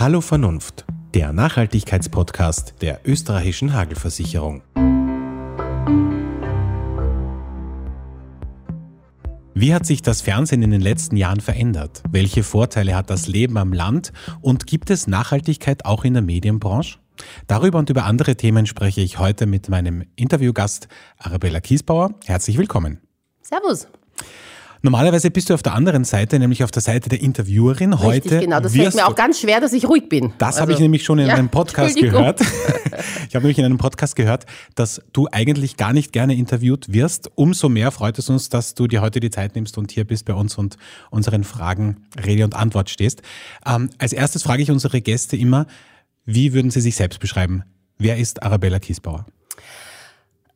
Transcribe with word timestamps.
Hallo 0.00 0.22
Vernunft, 0.22 0.86
der 1.12 1.34
Nachhaltigkeitspodcast 1.34 2.76
der 2.80 3.00
österreichischen 3.04 3.74
Hagelversicherung. 3.74 4.62
Wie 9.52 9.74
hat 9.74 9.84
sich 9.84 10.00
das 10.00 10.22
Fernsehen 10.22 10.62
in 10.62 10.70
den 10.70 10.80
letzten 10.80 11.18
Jahren 11.18 11.40
verändert? 11.40 12.02
Welche 12.10 12.44
Vorteile 12.44 12.96
hat 12.96 13.10
das 13.10 13.26
Leben 13.26 13.58
am 13.58 13.74
Land? 13.74 14.14
Und 14.40 14.66
gibt 14.66 14.88
es 14.88 15.06
Nachhaltigkeit 15.06 15.84
auch 15.84 16.06
in 16.06 16.14
der 16.14 16.22
Medienbranche? 16.22 16.98
Darüber 17.46 17.78
und 17.78 17.90
über 17.90 18.06
andere 18.06 18.36
Themen 18.36 18.64
spreche 18.64 19.02
ich 19.02 19.18
heute 19.18 19.44
mit 19.44 19.68
meinem 19.68 20.06
Interviewgast 20.16 20.88
Arabella 21.18 21.60
Kiesbauer. 21.60 22.14
Herzlich 22.24 22.56
willkommen. 22.56 23.02
Servus. 23.42 23.86
Normalerweise 24.82 25.30
bist 25.30 25.50
du 25.50 25.54
auf 25.54 25.62
der 25.62 25.74
anderen 25.74 26.04
Seite, 26.04 26.38
nämlich 26.38 26.64
auf 26.64 26.70
der 26.70 26.80
Seite 26.80 27.10
der 27.10 27.20
Interviewerin. 27.20 27.92
Richtig, 27.92 28.32
Heute 28.32 28.40
genau. 28.40 28.60
Das 28.60 28.72
fällt 28.72 28.94
mir 28.94 29.06
auch 29.06 29.14
ganz 29.14 29.40
schwer, 29.40 29.60
dass 29.60 29.74
ich 29.74 29.86
ruhig 29.86 30.08
bin. 30.08 30.32
Das 30.38 30.48
also, 30.48 30.62
habe 30.62 30.72
ich 30.72 30.78
nämlich 30.78 31.04
schon 31.04 31.18
in 31.18 31.26
ja, 31.26 31.34
einem 31.34 31.48
Podcast 31.48 31.96
gehört. 31.96 32.40
Ich 33.28 33.36
habe 33.36 33.44
nämlich 33.44 33.58
in 33.58 33.64
einem 33.64 33.78
Podcast 33.78 34.16
gehört, 34.16 34.44
dass 34.74 35.00
du 35.12 35.28
eigentlich 35.30 35.76
gar 35.76 35.92
nicht 35.92 36.12
gerne 36.12 36.34
interviewt 36.34 36.92
wirst. 36.92 37.30
Umso 37.36 37.68
mehr 37.68 37.92
freut 37.92 38.18
es 38.18 38.28
uns, 38.28 38.48
dass 38.48 38.74
du 38.74 38.88
dir 38.88 39.00
heute 39.00 39.20
die 39.20 39.30
Zeit 39.30 39.54
nimmst 39.54 39.78
und 39.78 39.92
hier 39.92 40.04
bist 40.04 40.24
bei 40.24 40.34
uns 40.34 40.58
und 40.58 40.76
unseren 41.10 41.44
Fragen 41.44 42.08
Rede 42.22 42.44
und 42.44 42.56
Antwort 42.56 42.90
stehst. 42.90 43.22
Ähm, 43.64 43.88
als 43.98 44.12
erstes 44.12 44.42
frage 44.42 44.62
ich 44.62 44.70
unsere 44.70 45.00
Gäste 45.00 45.36
immer, 45.36 45.66
wie 46.24 46.52
würden 46.52 46.72
sie 46.72 46.80
sich 46.80 46.96
selbst 46.96 47.20
beschreiben? 47.20 47.62
Wer 47.98 48.16
ist 48.16 48.42
Arabella 48.42 48.80
Kiesbauer? 48.80 49.24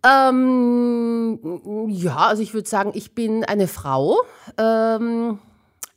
Ähm, 0.04 1.38
ja, 1.88 2.16
also 2.16 2.42
ich 2.42 2.52
würde 2.54 2.68
sagen, 2.68 2.92
ich 2.94 3.14
bin 3.14 3.44
eine 3.44 3.68
Frau. 3.68 4.18
Ähm, 4.58 5.38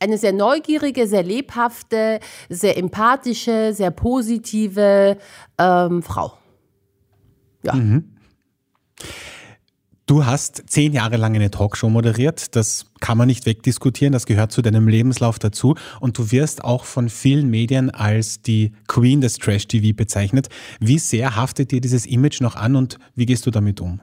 eine 0.00 0.16
sehr 0.18 0.32
neugierige, 0.32 1.06
sehr 1.06 1.22
lebhafte, 1.22 2.20
sehr 2.48 2.78
empathische, 2.78 3.72
sehr 3.74 3.90
positive 3.90 5.18
ähm, 5.58 6.02
Frau. 6.02 6.38
Ja. 7.62 7.74
Mhm. 7.74 8.16
Du 10.08 10.24
hast 10.24 10.62
zehn 10.68 10.94
Jahre 10.94 11.18
lang 11.18 11.34
eine 11.34 11.50
Talkshow 11.50 11.90
moderiert. 11.90 12.56
Das 12.56 12.86
kann 12.98 13.18
man 13.18 13.26
nicht 13.26 13.44
wegdiskutieren. 13.44 14.14
Das 14.14 14.24
gehört 14.24 14.52
zu 14.52 14.62
deinem 14.62 14.88
Lebenslauf 14.88 15.38
dazu. 15.38 15.74
Und 16.00 16.16
du 16.16 16.32
wirst 16.32 16.64
auch 16.64 16.86
von 16.86 17.10
vielen 17.10 17.50
Medien 17.50 17.90
als 17.90 18.40
die 18.40 18.72
Queen 18.86 19.20
des 19.20 19.36
Trash-TV 19.36 19.94
bezeichnet. 19.94 20.48
Wie 20.80 20.98
sehr 20.98 21.36
haftet 21.36 21.72
dir 21.72 21.82
dieses 21.82 22.06
Image 22.06 22.40
noch 22.40 22.56
an 22.56 22.74
und 22.74 22.98
wie 23.16 23.26
gehst 23.26 23.44
du 23.44 23.50
damit 23.50 23.82
um? 23.82 24.00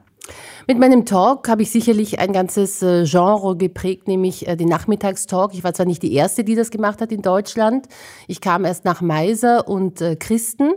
Mit 0.68 0.80
meinem 0.80 1.06
Talk 1.06 1.48
habe 1.48 1.62
ich 1.62 1.70
sicherlich 1.70 2.18
ein 2.18 2.34
ganzes 2.34 2.82
äh, 2.82 3.06
Genre 3.06 3.56
geprägt, 3.56 4.08
nämlich 4.08 4.48
äh, 4.48 4.56
den 4.56 4.68
Nachmittagstalk. 4.68 5.54
Ich 5.54 5.64
war 5.64 5.76
zwar 5.76 5.86
nicht 5.86 6.02
die 6.02 6.14
Erste, 6.14 6.44
die 6.44 6.56
das 6.56 6.72
gemacht 6.72 7.02
hat 7.02 7.12
in 7.12 7.22
Deutschland. 7.22 7.86
Ich 8.28 8.42
kam 8.42 8.66
erst 8.66 8.84
nach 8.84 9.00
Meiser 9.00 9.68
und 9.68 10.02
äh, 10.02 10.16
Christen, 10.16 10.72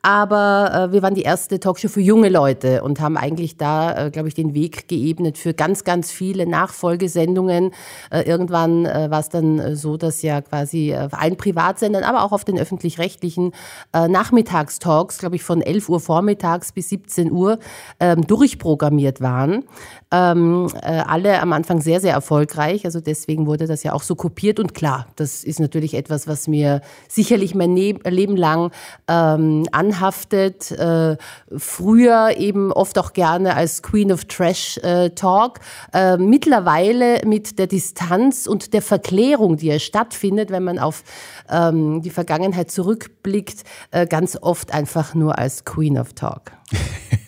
aber 0.00 0.88
wir 0.90 1.02
waren 1.02 1.14
die 1.14 1.22
erste 1.22 1.60
Talkshow 1.60 1.88
für 1.88 2.00
junge 2.00 2.28
Leute 2.28 2.82
und 2.82 3.00
haben 3.00 3.16
eigentlich 3.16 3.56
da, 3.56 4.10
glaube 4.10 4.28
ich, 4.28 4.34
den 4.34 4.54
Weg 4.54 4.88
geebnet 4.88 5.38
für 5.38 5.54
ganz, 5.54 5.84
ganz 5.84 6.10
viele 6.10 6.46
Nachfolgesendungen. 6.46 7.72
Irgendwann 8.10 8.84
war 8.84 9.20
es 9.20 9.30
dann 9.30 9.74
so, 9.74 9.96
dass 9.96 10.20
ja 10.20 10.42
quasi 10.42 10.94
auf 10.94 11.14
allen 11.14 11.36
Privatsendern, 11.36 12.04
aber 12.04 12.22
auch 12.22 12.32
auf 12.32 12.44
den 12.44 12.58
öffentlich-rechtlichen 12.58 13.52
Nachmittagstalks, 13.92 15.18
glaube 15.18 15.36
ich, 15.36 15.42
von 15.42 15.62
11 15.62 15.88
Uhr 15.88 16.00
vormittags 16.00 16.72
bis 16.72 16.90
17 16.90 17.32
Uhr 17.32 17.58
ähm, 17.98 18.26
durchprogrammiert 18.26 18.93
waren 19.20 19.44
waren. 19.44 19.64
Ähm, 20.12 20.68
äh, 20.82 21.02
alle 21.06 21.40
am 21.40 21.52
Anfang 21.52 21.80
sehr, 21.80 22.00
sehr 22.00 22.12
erfolgreich. 22.12 22.84
Also 22.84 23.00
deswegen 23.00 23.46
wurde 23.46 23.66
das 23.66 23.82
ja 23.82 23.92
auch 23.92 24.02
so 24.02 24.14
kopiert. 24.14 24.60
Und 24.60 24.74
klar, 24.74 25.06
das 25.16 25.42
ist 25.42 25.58
natürlich 25.60 25.94
etwas, 25.94 26.28
was 26.28 26.46
mir 26.46 26.80
sicherlich 27.08 27.54
mein 27.54 27.74
ne 27.74 27.94
Leben 28.04 28.36
lang 28.36 28.70
ähm, 29.08 29.66
anhaftet. 29.72 30.70
Äh, 30.70 31.16
früher 31.56 32.36
eben 32.36 32.72
oft 32.72 32.98
auch 32.98 33.12
gerne 33.12 33.56
als 33.56 33.82
Queen 33.82 34.12
of 34.12 34.26
Trash 34.26 34.78
äh, 34.78 35.10
Talk. 35.10 35.58
Äh, 35.92 36.16
mittlerweile 36.16 37.26
mit 37.26 37.58
der 37.58 37.66
Distanz 37.66 38.46
und 38.46 38.72
der 38.72 38.82
Verklärung, 38.82 39.56
die 39.56 39.66
ja 39.66 39.78
stattfindet, 39.78 40.50
wenn 40.50 40.64
man 40.64 40.78
auf 40.78 41.02
ähm, 41.50 42.02
die 42.02 42.10
Vergangenheit 42.10 42.70
zurückblickt, 42.70 43.64
äh, 43.90 44.06
ganz 44.06 44.38
oft 44.40 44.72
einfach 44.72 45.14
nur 45.14 45.38
als 45.38 45.64
Queen 45.64 45.98
of 45.98 46.12
Talk. 46.12 46.52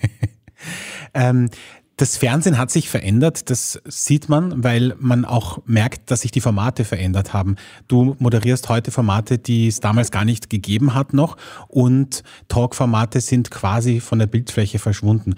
ähm, 1.17 1.51
das 1.97 2.19
Fernsehen 2.19 2.59
hat 2.59 2.71
sich 2.71 2.91
verändert, 2.91 3.49
das 3.49 3.81
sieht 3.87 4.29
man, 4.29 4.63
weil 4.63 4.95
man 4.99 5.25
auch 5.25 5.61
merkt, 5.65 6.11
dass 6.11 6.21
sich 6.21 6.31
die 6.31 6.43
Formate 6.43 6.85
verändert 6.85 7.33
haben. 7.33 7.57
Du 7.89 8.17
moderierst 8.19 8.69
heute 8.69 8.91
Formate, 8.91 9.39
die 9.39 9.69
es 9.69 9.81
damals 9.81 10.11
gar 10.11 10.27
nicht 10.27 10.51
gegeben 10.51 10.95
hat 10.95 11.15
noch 11.15 11.39
und 11.69 12.23
Talk-Formate 12.49 13.23
sind 13.23 13.51
quasi 13.51 14.01
von 14.01 14.19
der 14.19 14.27
Bildfläche 14.27 14.79
verschwunden. 14.79 15.37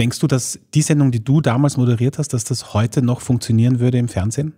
Denkst 0.00 0.18
du, 0.18 0.26
dass 0.26 0.58
die 0.74 0.82
Sendung, 0.82 1.12
die 1.12 1.22
du 1.22 1.40
damals 1.40 1.76
moderiert 1.76 2.18
hast, 2.18 2.32
dass 2.32 2.42
das 2.42 2.74
heute 2.74 3.02
noch 3.02 3.20
funktionieren 3.20 3.78
würde 3.78 3.98
im 3.98 4.08
Fernsehen? 4.08 4.54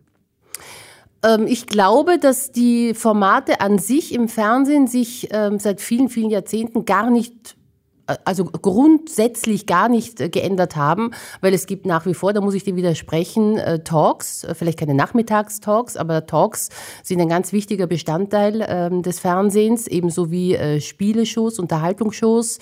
Ähm, 1.22 1.46
ich 1.46 1.66
glaube, 1.66 2.18
dass 2.18 2.50
die 2.52 2.94
Formate 2.94 3.60
an 3.60 3.78
sich 3.78 4.14
im 4.14 4.28
Fernsehen 4.28 4.86
sich 4.86 5.28
ähm, 5.32 5.58
seit 5.58 5.82
vielen, 5.82 6.08
vielen 6.08 6.30
Jahrzehnten 6.30 6.86
gar 6.86 7.10
nicht 7.10 7.56
also 8.24 8.44
grundsätzlich 8.44 9.66
gar 9.66 9.88
nicht 9.88 10.20
äh, 10.20 10.28
geändert 10.28 10.76
haben, 10.76 11.10
weil 11.40 11.54
es 11.54 11.66
gibt 11.66 11.86
nach 11.86 12.06
wie 12.06 12.14
vor, 12.14 12.32
da 12.32 12.40
muss 12.40 12.54
ich 12.54 12.64
dir 12.64 12.76
widersprechen, 12.76 13.58
äh, 13.58 13.80
Talks, 13.80 14.44
äh, 14.44 14.54
vielleicht 14.54 14.78
keine 14.78 14.94
Nachmittagstalks, 14.94 15.96
aber 15.96 16.26
Talks 16.26 16.68
sind 17.02 17.20
ein 17.20 17.28
ganz 17.28 17.52
wichtiger 17.52 17.86
Bestandteil 17.86 18.64
ähm, 18.68 19.02
des 19.02 19.20
Fernsehens, 19.20 19.86
ebenso 19.86 20.30
wie 20.30 20.56
Spieleshows, 20.80 21.58
Unterhaltungsshows 21.58 22.58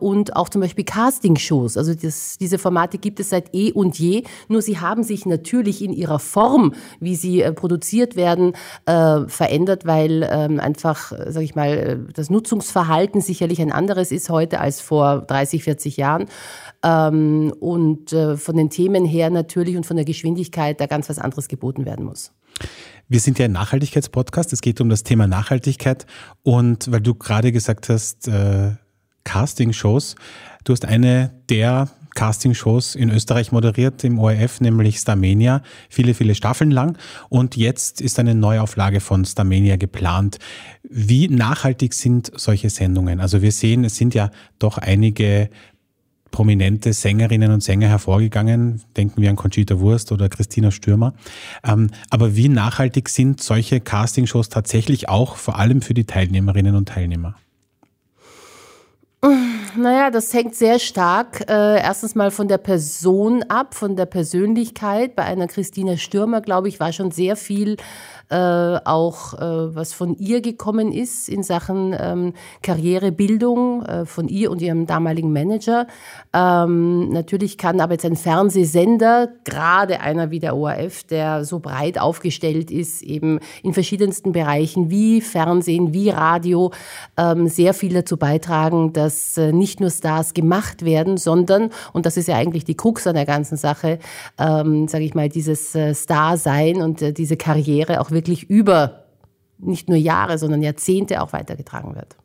und 0.00 0.36
auch 0.36 0.48
zum 0.48 0.60
Beispiel 0.60 0.84
Castingshows. 0.84 1.76
Also 1.76 1.94
das, 1.94 2.36
diese 2.38 2.58
Formate 2.58 2.98
gibt 2.98 3.20
es 3.20 3.30
seit 3.30 3.54
eh 3.54 3.72
und 3.72 3.98
je, 3.98 4.24
nur 4.48 4.62
sie 4.62 4.78
haben 4.78 5.02
sich 5.02 5.26
natürlich 5.26 5.82
in 5.82 5.92
ihrer 5.92 6.18
Form, 6.18 6.74
wie 7.00 7.16
sie 7.16 7.42
produziert 7.54 8.16
werden, 8.16 8.52
verändert, 8.84 9.86
weil 9.86 10.28
ähm, 10.30 10.60
einfach, 10.60 11.12
sage 11.12 11.44
ich 11.44 11.54
mal, 11.54 12.06
das 12.14 12.30
Nutzungsverhalten 12.30 13.20
sicherlich 13.20 13.60
ein 13.60 13.72
anderes 13.72 14.12
ist 14.12 14.30
heute 14.30 14.55
heute 14.56 14.60
als 14.60 14.80
vor 14.80 15.22
30, 15.22 15.62
40 15.62 15.96
Jahren. 15.96 16.26
Ähm, 16.82 17.52
und 17.60 18.12
äh, 18.12 18.36
von 18.36 18.56
den 18.56 18.70
Themen 18.70 19.04
her 19.04 19.30
natürlich 19.30 19.76
und 19.76 19.86
von 19.86 19.96
der 19.96 20.04
Geschwindigkeit 20.04 20.80
da 20.80 20.86
ganz 20.86 21.08
was 21.08 21.18
anderes 21.18 21.48
geboten 21.48 21.84
werden 21.84 22.04
muss. 22.04 22.32
Wir 23.08 23.20
sind 23.20 23.38
ja 23.38 23.44
ein 23.44 23.52
Nachhaltigkeitspodcast. 23.52 24.52
Es 24.52 24.60
geht 24.60 24.80
um 24.80 24.88
das 24.88 25.02
Thema 25.02 25.26
Nachhaltigkeit. 25.26 26.06
Und 26.42 26.90
weil 26.90 27.00
du 27.00 27.14
gerade 27.14 27.52
gesagt 27.52 27.88
hast, 27.88 28.28
äh, 28.28 28.72
Casting-Shows, 29.24 30.16
du 30.64 30.72
hast 30.72 30.84
eine 30.84 31.32
der 31.48 31.88
Castingshows 32.16 32.96
in 32.96 33.10
Österreich 33.10 33.52
moderiert 33.52 34.02
im 34.02 34.18
ORF, 34.18 34.60
nämlich 34.60 34.98
Starmania, 34.98 35.62
viele, 35.88 36.14
viele 36.14 36.34
Staffeln 36.34 36.72
lang. 36.72 36.98
Und 37.28 37.56
jetzt 37.56 38.00
ist 38.00 38.18
eine 38.18 38.34
Neuauflage 38.34 38.98
von 38.98 39.24
Starmania 39.24 39.76
geplant. 39.76 40.38
Wie 40.82 41.28
nachhaltig 41.28 41.94
sind 41.94 42.32
solche 42.34 42.70
Sendungen? 42.70 43.20
Also 43.20 43.40
wir 43.42 43.52
sehen, 43.52 43.84
es 43.84 43.94
sind 43.94 44.14
ja 44.14 44.30
doch 44.58 44.78
einige 44.78 45.50
prominente 46.32 46.92
Sängerinnen 46.92 47.52
und 47.52 47.62
Sänger 47.62 47.88
hervorgegangen. 47.88 48.82
Denken 48.96 49.22
wir 49.22 49.30
an 49.30 49.36
Conchita 49.36 49.78
Wurst 49.78 50.12
oder 50.12 50.28
Christina 50.28 50.70
Stürmer. 50.70 51.14
Ähm, 51.64 51.90
aber 52.10 52.36
wie 52.36 52.48
nachhaltig 52.48 53.08
sind 53.08 53.42
solche 53.42 53.80
Castingshows 53.80 54.48
tatsächlich 54.48 55.08
auch 55.08 55.36
vor 55.36 55.58
allem 55.58 55.80
für 55.82 55.94
die 55.94 56.04
Teilnehmerinnen 56.04 56.74
und 56.74 56.88
Teilnehmer? 56.88 57.36
Naja, 59.76 60.10
das 60.10 60.32
hängt 60.32 60.54
sehr 60.54 60.78
stark 60.78 61.48
äh, 61.48 61.80
erstens 61.80 62.14
mal 62.14 62.30
von 62.30 62.48
der 62.48 62.58
Person 62.58 63.42
ab, 63.44 63.74
von 63.74 63.96
der 63.96 64.06
Persönlichkeit. 64.06 65.16
Bei 65.16 65.24
einer 65.24 65.48
Christina 65.48 65.96
Stürmer, 65.96 66.40
glaube 66.40 66.68
ich, 66.68 66.80
war 66.80 66.92
schon 66.92 67.10
sehr 67.10 67.36
viel 67.36 67.76
äh, 68.28 68.36
auch 68.84 69.34
äh, 69.34 69.74
was 69.74 69.92
von 69.92 70.16
ihr 70.16 70.40
gekommen 70.40 70.90
ist 70.90 71.28
in 71.28 71.42
Sachen 71.42 71.94
ähm, 71.98 72.32
Karrierebildung 72.62 73.82
äh, 73.84 74.06
von 74.06 74.28
ihr 74.28 74.50
und 74.50 74.60
ihrem 74.60 74.86
damaligen 74.86 75.32
Manager. 75.32 75.86
Ähm, 76.32 77.10
natürlich 77.10 77.56
kann 77.56 77.80
aber 77.80 77.92
jetzt 77.92 78.04
ein 78.04 78.16
Fernsehsender, 78.16 79.28
gerade 79.44 80.00
einer 80.00 80.30
wie 80.30 80.40
der 80.40 80.56
ORF, 80.56 81.04
der 81.04 81.44
so 81.44 81.60
breit 81.60 82.00
aufgestellt 82.00 82.70
ist, 82.70 83.02
eben 83.02 83.38
in 83.62 83.72
verschiedensten 83.74 84.32
Bereichen 84.32 84.90
wie 84.90 85.20
Fernsehen, 85.20 85.92
wie 85.92 86.10
Radio, 86.10 86.72
ähm, 87.16 87.46
sehr 87.46 87.74
viel 87.74 87.94
dazu 87.94 88.16
beitragen, 88.16 88.92
dass 88.92 89.36
äh, 89.36 89.52
nicht 89.52 89.80
nur 89.80 89.90
Stars 89.90 90.34
gemacht 90.34 90.84
werden, 90.84 91.16
sondern, 91.16 91.70
und 91.92 92.06
das 92.06 92.16
ist 92.16 92.26
ja 92.26 92.36
eigentlich 92.36 92.64
die 92.64 92.76
Krux 92.76 93.06
an 93.06 93.14
der 93.14 93.26
ganzen 93.26 93.56
Sache, 93.56 94.00
ähm, 94.38 94.88
sage 94.88 95.04
ich 95.04 95.14
mal, 95.14 95.28
dieses 95.28 95.74
äh, 95.76 95.94
Star-Sein 95.94 96.82
und 96.82 97.02
äh, 97.02 97.12
diese 97.12 97.36
Karriere 97.36 98.00
auch 98.00 98.10
wirklich 98.16 98.50
über 98.50 99.04
nicht 99.58 99.88
nur 99.88 99.98
Jahre, 99.98 100.38
sondern 100.38 100.62
Jahrzehnte 100.62 101.22
auch 101.22 101.32
weitergetragen 101.32 101.94
wird. 101.94 102.16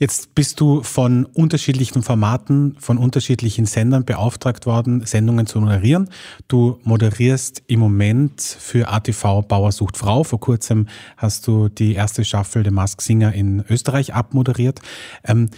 Jetzt 0.00 0.36
bist 0.36 0.60
du 0.60 0.84
von 0.84 1.24
unterschiedlichen 1.24 2.02
Formaten, 2.02 2.76
von 2.78 2.98
unterschiedlichen 2.98 3.66
Sendern 3.66 4.04
beauftragt 4.04 4.64
worden, 4.64 5.04
Sendungen 5.04 5.46
zu 5.46 5.60
moderieren. 5.60 6.08
Du 6.46 6.78
moderierst 6.84 7.64
im 7.66 7.80
Moment 7.80 8.40
für 8.40 8.88
ATV 8.88 9.42
Bauer 9.42 9.72
sucht 9.72 9.96
Frau. 9.96 10.22
Vor 10.22 10.38
kurzem 10.38 10.86
hast 11.16 11.48
du 11.48 11.68
die 11.68 11.94
erste 11.94 12.24
Staffel 12.24 12.62
der 12.62 12.72
Mask 12.72 13.02
Singer 13.02 13.32
in 13.32 13.64
Österreich 13.68 14.14
abmoderiert. 14.14 14.80
Ähm, 15.24 15.50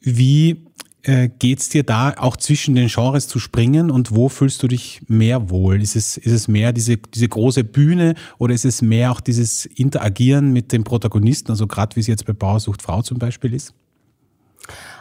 wie 0.00 0.65
äh, 1.06 1.28
geht 1.28 1.60
es 1.60 1.68
dir 1.68 1.84
da 1.84 2.14
auch 2.18 2.36
zwischen 2.36 2.74
den 2.74 2.88
Genres 2.88 3.28
zu 3.28 3.38
springen 3.38 3.92
und 3.92 4.14
wo 4.14 4.28
fühlst 4.28 4.60
du 4.62 4.68
dich 4.68 5.02
mehr 5.06 5.50
wohl? 5.50 5.80
Ist 5.80 5.94
es, 5.94 6.16
ist 6.16 6.32
es 6.32 6.48
mehr 6.48 6.72
diese, 6.72 6.96
diese 6.96 7.28
große 7.28 7.62
Bühne 7.62 8.14
oder 8.38 8.54
ist 8.54 8.64
es 8.64 8.82
mehr 8.82 9.12
auch 9.12 9.20
dieses 9.20 9.66
Interagieren 9.66 10.52
mit 10.52 10.72
den 10.72 10.82
Protagonisten, 10.82 11.52
also 11.52 11.68
gerade 11.68 11.94
wie 11.94 12.00
es 12.00 12.08
jetzt 12.08 12.26
bei 12.26 12.32
Bauersucht 12.32 12.82
Frau 12.82 13.02
zum 13.02 13.18
Beispiel 13.18 13.54
ist? 13.54 13.72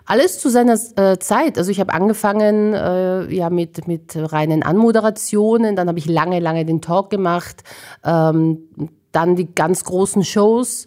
Alles 0.06 0.38
zu 0.38 0.50
seiner 0.50 0.78
äh, 0.96 1.18
Zeit. 1.18 1.58
Also 1.58 1.72
ich 1.72 1.80
habe 1.80 1.92
angefangen 1.92 2.76
äh, 2.76 3.34
ja 3.34 3.50
mit 3.50 3.88
mit 3.88 4.16
reinen 4.16 4.62
Anmoderationen, 4.62 5.76
dann 5.76 5.88
habe 5.88 5.98
ich 5.98 6.06
lange 6.06 6.40
lange 6.40 6.66
den 6.66 6.82
Talk 6.82 7.10
gemacht, 7.10 7.64
ähm, 8.04 8.60
dann 9.12 9.36
die 9.36 9.56
ganz 9.56 9.84
großen 9.84 10.24
Shows 10.24 10.86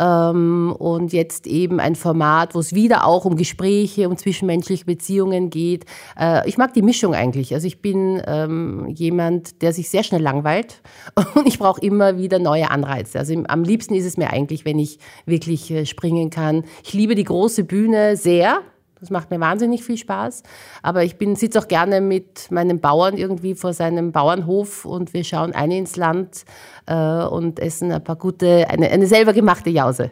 ähm, 0.00 0.74
und 0.78 1.12
jetzt 1.12 1.46
eben 1.46 1.78
ein 1.78 1.94
Format, 1.94 2.54
wo 2.54 2.60
es 2.60 2.74
wieder 2.74 3.04
auch 3.04 3.24
um 3.24 3.36
Gespräche, 3.36 4.08
um 4.08 4.16
zwischenmenschliche 4.16 4.84
Beziehungen 4.84 5.50
geht. 5.50 5.84
Äh, 6.18 6.48
ich 6.48 6.56
mag 6.56 6.72
die 6.72 6.82
Mischung 6.82 7.14
eigentlich. 7.14 7.54
Also 7.54 7.66
ich 7.66 7.82
bin 7.82 8.22
ähm, 8.26 8.88
jemand, 8.88 9.60
der 9.62 9.72
sich 9.72 9.90
sehr 9.90 10.02
schnell 10.02 10.22
langweilt 10.22 10.80
und 11.34 11.46
ich 11.46 11.58
brauche 11.58 11.80
immer 11.80 12.16
wieder 12.16 12.38
neue 12.38 12.70
Anreize. 12.70 13.18
Also 13.18 13.34
im, 13.34 13.46
am 13.46 13.62
liebsten 13.62 13.94
ist 13.94 14.06
es 14.06 14.16
mir 14.16 14.30
eigentlich, 14.30 14.64
wenn 14.64 14.78
ich 14.78 14.98
wirklich 15.26 15.70
äh, 15.70 15.84
springen 15.84 16.30
kann. 16.30 16.64
Ich 16.82 16.94
liebe 16.94 17.14
die 17.14 17.24
große 17.24 17.64
Bühne 17.64 18.16
sehr. 18.16 18.60
Das 19.00 19.10
macht 19.10 19.30
mir 19.30 19.40
wahnsinnig 19.40 19.82
viel 19.82 19.96
Spaß. 19.96 20.42
Aber 20.82 21.02
ich 21.04 21.16
sitze 21.34 21.58
auch 21.58 21.68
gerne 21.68 22.00
mit 22.00 22.50
meinem 22.50 22.80
Bauern 22.80 23.16
irgendwie 23.16 23.54
vor 23.54 23.72
seinem 23.72 24.12
Bauernhof 24.12 24.84
und 24.84 25.14
wir 25.14 25.24
schauen 25.24 25.52
eine 25.52 25.78
ins 25.78 25.96
Land 25.96 26.44
äh, 26.86 26.94
und 26.94 27.58
essen 27.58 27.90
ein 27.92 28.04
paar 28.04 28.16
gute, 28.16 28.68
eine, 28.68 28.90
eine 28.90 29.06
selber 29.06 29.32
gemachte 29.32 29.70
Jause. 29.70 30.10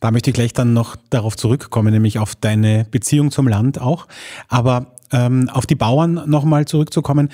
Da 0.00 0.10
möchte 0.10 0.30
ich 0.30 0.34
gleich 0.34 0.52
dann 0.52 0.72
noch 0.72 0.96
darauf 1.10 1.36
zurückkommen, 1.36 1.92
nämlich 1.92 2.18
auf 2.18 2.34
deine 2.34 2.86
Beziehung 2.90 3.30
zum 3.30 3.48
Land 3.48 3.80
auch. 3.80 4.06
Aber 4.48 4.94
ähm, 5.12 5.50
auf 5.52 5.66
die 5.66 5.74
Bauern 5.74 6.22
nochmal 6.26 6.64
zurückzukommen 6.64 7.30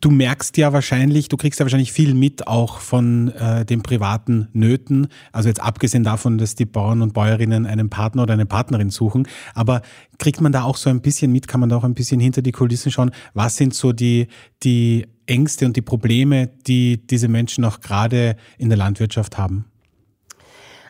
du 0.00 0.10
merkst 0.10 0.56
ja 0.56 0.72
wahrscheinlich, 0.72 1.28
du 1.28 1.36
kriegst 1.36 1.60
ja 1.60 1.64
wahrscheinlich 1.64 1.92
viel 1.92 2.14
mit 2.14 2.46
auch 2.46 2.78
von 2.78 3.28
äh, 3.28 3.64
den 3.64 3.82
privaten 3.82 4.48
Nöten. 4.52 5.08
Also 5.32 5.48
jetzt 5.48 5.62
abgesehen 5.62 6.04
davon, 6.04 6.38
dass 6.38 6.54
die 6.54 6.64
Bauern 6.64 7.02
und 7.02 7.12
Bäuerinnen 7.14 7.66
einen 7.66 7.90
Partner 7.90 8.22
oder 8.22 8.34
eine 8.34 8.46
Partnerin 8.46 8.90
suchen. 8.90 9.28
Aber 9.54 9.82
kriegt 10.18 10.40
man 10.40 10.52
da 10.52 10.64
auch 10.64 10.76
so 10.76 10.90
ein 10.90 11.00
bisschen 11.00 11.32
mit, 11.32 11.48
kann 11.48 11.60
man 11.60 11.68
da 11.68 11.76
auch 11.76 11.84
ein 11.84 11.94
bisschen 11.94 12.20
hinter 12.20 12.42
die 12.42 12.52
Kulissen 12.52 12.90
schauen? 12.90 13.10
Was 13.34 13.56
sind 13.56 13.74
so 13.74 13.92
die, 13.92 14.28
die 14.62 15.06
Ängste 15.26 15.66
und 15.66 15.76
die 15.76 15.82
Probleme, 15.82 16.48
die 16.66 17.06
diese 17.06 17.28
Menschen 17.28 17.64
auch 17.64 17.80
gerade 17.80 18.36
in 18.58 18.68
der 18.68 18.78
Landwirtschaft 18.78 19.38
haben? 19.38 19.66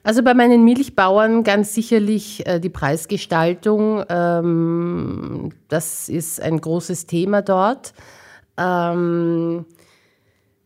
Also 0.02 0.22
bei 0.22 0.34
meinen 0.34 0.64
Milchbauern 0.64 1.44
ganz 1.44 1.74
sicherlich 1.74 2.46
äh, 2.46 2.60
die 2.60 2.68
Preisgestaltung. 2.68 4.04
Ähm, 4.08 5.50
das 5.68 6.10
ist 6.10 6.42
ein 6.42 6.60
großes 6.60 7.06
Thema 7.06 7.40
dort. 7.40 7.94
Ähm, 8.56 9.66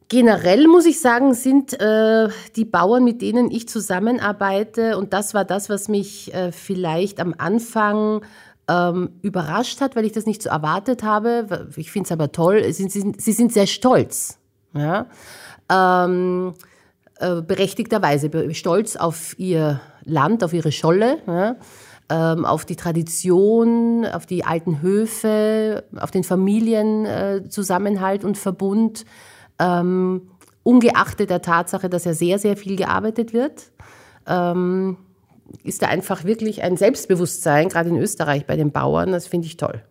generell 0.09 0.67
muss 0.67 0.87
ich 0.87 1.01
sagen, 1.01 1.35
sind 1.35 1.81
äh, 1.81 2.29
die 2.57 2.65
Bauern, 2.65 3.05
mit 3.05 3.23
denen 3.23 3.51
ich 3.51 3.69
zusammenarbeite, 3.69 4.99
und 4.99 5.13
das 5.13 5.35
war 5.35 5.45
das, 5.45 5.69
was 5.69 5.89
mich 5.89 6.33
äh, 6.35 6.53
vielleicht 6.53 7.21
am 7.21 7.35
Anfang 7.37 8.23
ähm, 8.69 9.11
überrascht 9.23 9.81
hat, 9.81 9.97
weil 9.97 10.05
ich 10.05 10.13
das 10.13 10.27
nicht 10.27 10.43
so 10.43 10.51
erwartet 10.51 11.03
habe. 11.03 11.69
Ich 11.77 11.91
finde 11.91 12.07
es 12.07 12.13
aber 12.13 12.33
toll. 12.33 12.71
Sie, 12.73 12.89
sie, 12.89 13.13
sie, 13.17 13.33
sind 13.33 13.53
sehr 13.53 13.67
stolz. 13.67 14.39
Ja? 14.75 15.07
Ähm, 15.71 16.55
äh, 17.19 17.41
berechtigterweise 17.41 18.31
stolz 18.55 18.97
auf 18.97 19.39
ihr 19.39 19.81
Land, 20.05 20.45
auf 20.45 20.53
ihre 20.53 20.73
Scholle. 20.73 21.19
Ja? 21.27 21.57
Ähm, 22.11 22.45
auf 22.45 22.65
die 22.65 22.77
Tradition, 22.77 24.07
auf 24.07 24.27
die 24.27 24.45
alten 24.45 24.83
Höfe, 24.83 25.85
auf 25.97 26.11
den 26.11 26.25
Familienzusammenhalt 26.25 28.25
äh, 28.25 28.27
und 28.27 28.39
Verbund, 28.39 29.05
ähm, 29.59 30.31
ungeachtet 30.63 31.31
der 31.31 31.43
Tatsache, 31.43 31.89
dass 31.89 32.05
ja 32.05 32.15
sehr, 32.15 32.39
sehr 32.39 32.57
viel 32.57 32.77
gearbeitet 32.77 33.33
wird. 33.33 33.73
Ähm, 34.27 34.99
ist 35.65 35.83
da 35.83 35.89
einfach 35.89 36.25
wirklich 36.25 36.63
ein 36.63 36.77
Selbstbewusstsein, 36.77 37.69
gerade 37.69 37.89
in 37.89 37.97
Österreich 37.97 38.47
bei 38.47 38.57
den 38.57 38.73
Bauern, 38.73 39.13
das 39.13 39.27
finde 39.27 39.47
ich 39.47 39.57
toll. 39.57 39.83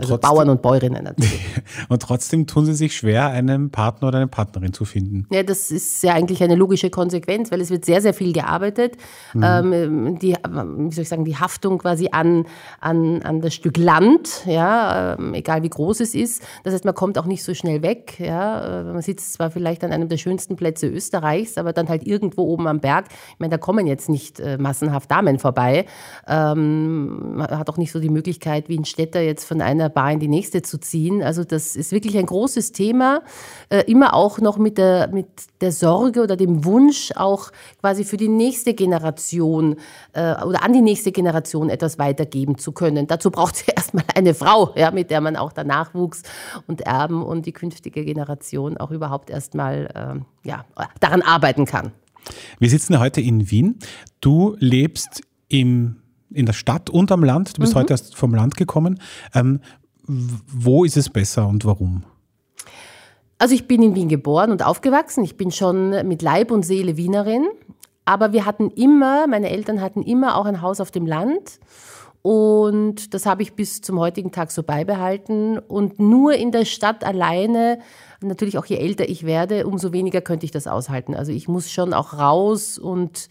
Also 0.00 0.16
trotzdem, 0.16 0.30
Bauern 0.30 0.48
und 0.50 0.62
Bäuerinnen 0.62 1.04
natürlich. 1.04 1.40
und 1.88 2.02
trotzdem 2.02 2.46
tun 2.46 2.66
sie 2.66 2.74
sich 2.74 2.96
schwer, 2.96 3.28
einen 3.28 3.70
Partner 3.70 4.08
oder 4.08 4.18
eine 4.18 4.28
Partnerin 4.28 4.72
zu 4.72 4.84
finden. 4.84 5.26
Ja, 5.30 5.42
das 5.42 5.70
ist 5.70 6.02
ja 6.02 6.14
eigentlich 6.14 6.42
eine 6.42 6.54
logische 6.54 6.90
Konsequenz, 6.90 7.50
weil 7.50 7.60
es 7.60 7.70
wird 7.70 7.84
sehr, 7.84 8.00
sehr 8.00 8.14
viel 8.14 8.32
gearbeitet. 8.32 8.96
Mhm. 9.34 9.42
Ähm, 9.44 10.18
die, 10.18 10.34
wie 10.34 10.94
soll 10.94 11.02
ich 11.02 11.08
sagen, 11.08 11.24
die 11.24 11.36
Haftung 11.36 11.78
quasi 11.78 12.08
an, 12.12 12.46
an, 12.80 13.22
an 13.22 13.40
das 13.40 13.54
Stück 13.54 13.76
Land, 13.76 14.44
ja, 14.46 15.14
ähm, 15.14 15.34
egal 15.34 15.62
wie 15.62 15.70
groß 15.70 16.00
es 16.00 16.14
ist. 16.14 16.42
Das 16.64 16.74
heißt, 16.74 16.84
man 16.84 16.94
kommt 16.94 17.18
auch 17.18 17.26
nicht 17.26 17.44
so 17.44 17.54
schnell 17.54 17.82
weg. 17.82 18.18
Ja. 18.18 18.80
Äh, 18.80 18.84
man 18.84 19.02
sitzt 19.02 19.34
zwar 19.34 19.50
vielleicht 19.50 19.84
an 19.84 19.92
einem 19.92 20.08
der 20.08 20.16
schönsten 20.16 20.56
Plätze 20.56 20.86
Österreichs, 20.86 21.58
aber 21.58 21.72
dann 21.72 21.88
halt 21.88 22.06
irgendwo 22.06 22.42
oben 22.42 22.66
am 22.66 22.80
Berg. 22.80 23.06
Ich 23.32 23.38
meine, 23.38 23.50
da 23.50 23.58
kommen 23.58 23.86
jetzt 23.86 24.08
nicht 24.08 24.40
äh, 24.40 24.58
massenhaft 24.58 25.10
Damen 25.10 25.38
vorbei. 25.38 25.86
Ähm, 26.26 27.36
man 27.36 27.46
hat 27.50 27.68
auch 27.70 27.76
nicht 27.76 27.92
so 27.92 28.00
die 28.00 28.10
Möglichkeit, 28.10 28.68
wie 28.68 28.78
ein 28.78 28.84
Städter 28.84 29.20
jetzt 29.20 29.44
von 29.44 29.60
einer 29.60 29.87
Bar 29.88 30.12
in 30.12 30.20
die 30.20 30.28
nächste 30.28 30.62
zu 30.62 30.78
ziehen. 30.78 31.22
Also 31.22 31.44
das 31.44 31.76
ist 31.76 31.92
wirklich 31.92 32.16
ein 32.16 32.26
großes 32.26 32.72
Thema, 32.72 33.22
äh, 33.68 33.82
immer 33.90 34.14
auch 34.14 34.38
noch 34.40 34.58
mit 34.58 34.78
der, 34.78 35.08
mit 35.08 35.26
der 35.60 35.72
Sorge 35.72 36.22
oder 36.22 36.36
dem 36.36 36.64
Wunsch, 36.64 37.12
auch 37.16 37.50
quasi 37.80 38.04
für 38.04 38.16
die 38.16 38.28
nächste 38.28 38.74
Generation 38.74 39.76
äh, 40.12 40.34
oder 40.44 40.62
an 40.64 40.72
die 40.72 40.80
nächste 40.80 41.12
Generation 41.12 41.70
etwas 41.70 41.98
weitergeben 41.98 42.58
zu 42.58 42.72
können. 42.72 43.06
Dazu 43.06 43.30
braucht 43.30 43.56
es 43.56 43.62
erstmal 43.68 44.04
eine 44.14 44.34
Frau, 44.34 44.74
ja, 44.76 44.90
mit 44.90 45.10
der 45.10 45.20
man 45.20 45.36
auch 45.36 45.52
der 45.52 45.64
Nachwuchs 45.64 46.22
und 46.66 46.82
Erben 46.82 47.22
und 47.22 47.46
die 47.46 47.52
künftige 47.52 48.04
Generation 48.04 48.76
auch 48.76 48.90
überhaupt 48.90 49.30
erstmal 49.30 50.22
äh, 50.44 50.48
ja, 50.48 50.64
daran 51.00 51.22
arbeiten 51.22 51.64
kann. 51.64 51.92
Wir 52.58 52.70
sitzen 52.70 52.98
heute 52.98 53.20
in 53.20 53.50
Wien. 53.50 53.78
Du 54.20 54.56
lebst 54.58 55.22
im 55.48 55.96
in 56.30 56.46
der 56.46 56.52
Stadt 56.52 56.90
und 56.90 57.10
am 57.12 57.24
Land. 57.24 57.56
Du 57.56 57.60
bist 57.60 57.74
mhm. 57.74 57.80
heute 57.80 57.94
erst 57.94 58.16
vom 58.16 58.34
Land 58.34 58.56
gekommen. 58.56 59.00
Ähm, 59.34 59.60
wo 60.06 60.84
ist 60.84 60.96
es 60.96 61.10
besser 61.10 61.46
und 61.46 61.64
warum? 61.64 62.04
Also 63.38 63.54
ich 63.54 63.68
bin 63.68 63.82
in 63.82 63.94
Wien 63.94 64.08
geboren 64.08 64.50
und 64.50 64.64
aufgewachsen. 64.64 65.22
Ich 65.22 65.36
bin 65.36 65.50
schon 65.50 66.06
mit 66.06 66.22
Leib 66.22 66.50
und 66.50 66.64
Seele 66.64 66.96
Wienerin. 66.96 67.46
Aber 68.04 68.32
wir 68.32 68.46
hatten 68.46 68.70
immer, 68.70 69.26
meine 69.26 69.50
Eltern 69.50 69.80
hatten 69.80 70.02
immer 70.02 70.36
auch 70.36 70.46
ein 70.46 70.62
Haus 70.62 70.80
auf 70.80 70.90
dem 70.90 71.06
Land. 71.06 71.60
Und 72.22 73.14
das 73.14 73.26
habe 73.26 73.42
ich 73.42 73.54
bis 73.54 73.80
zum 73.80 73.98
heutigen 74.00 74.32
Tag 74.32 74.50
so 74.50 74.62
beibehalten. 74.62 75.58
Und 75.58 76.00
nur 76.00 76.34
in 76.34 76.50
der 76.50 76.64
Stadt 76.64 77.04
alleine, 77.04 77.78
natürlich 78.20 78.58
auch 78.58 78.66
je 78.66 78.76
älter 78.76 79.08
ich 79.08 79.24
werde, 79.24 79.66
umso 79.66 79.92
weniger 79.92 80.20
könnte 80.20 80.46
ich 80.46 80.50
das 80.50 80.66
aushalten. 80.66 81.14
Also 81.14 81.30
ich 81.30 81.48
muss 81.48 81.70
schon 81.70 81.94
auch 81.94 82.14
raus 82.14 82.78
und 82.78 83.28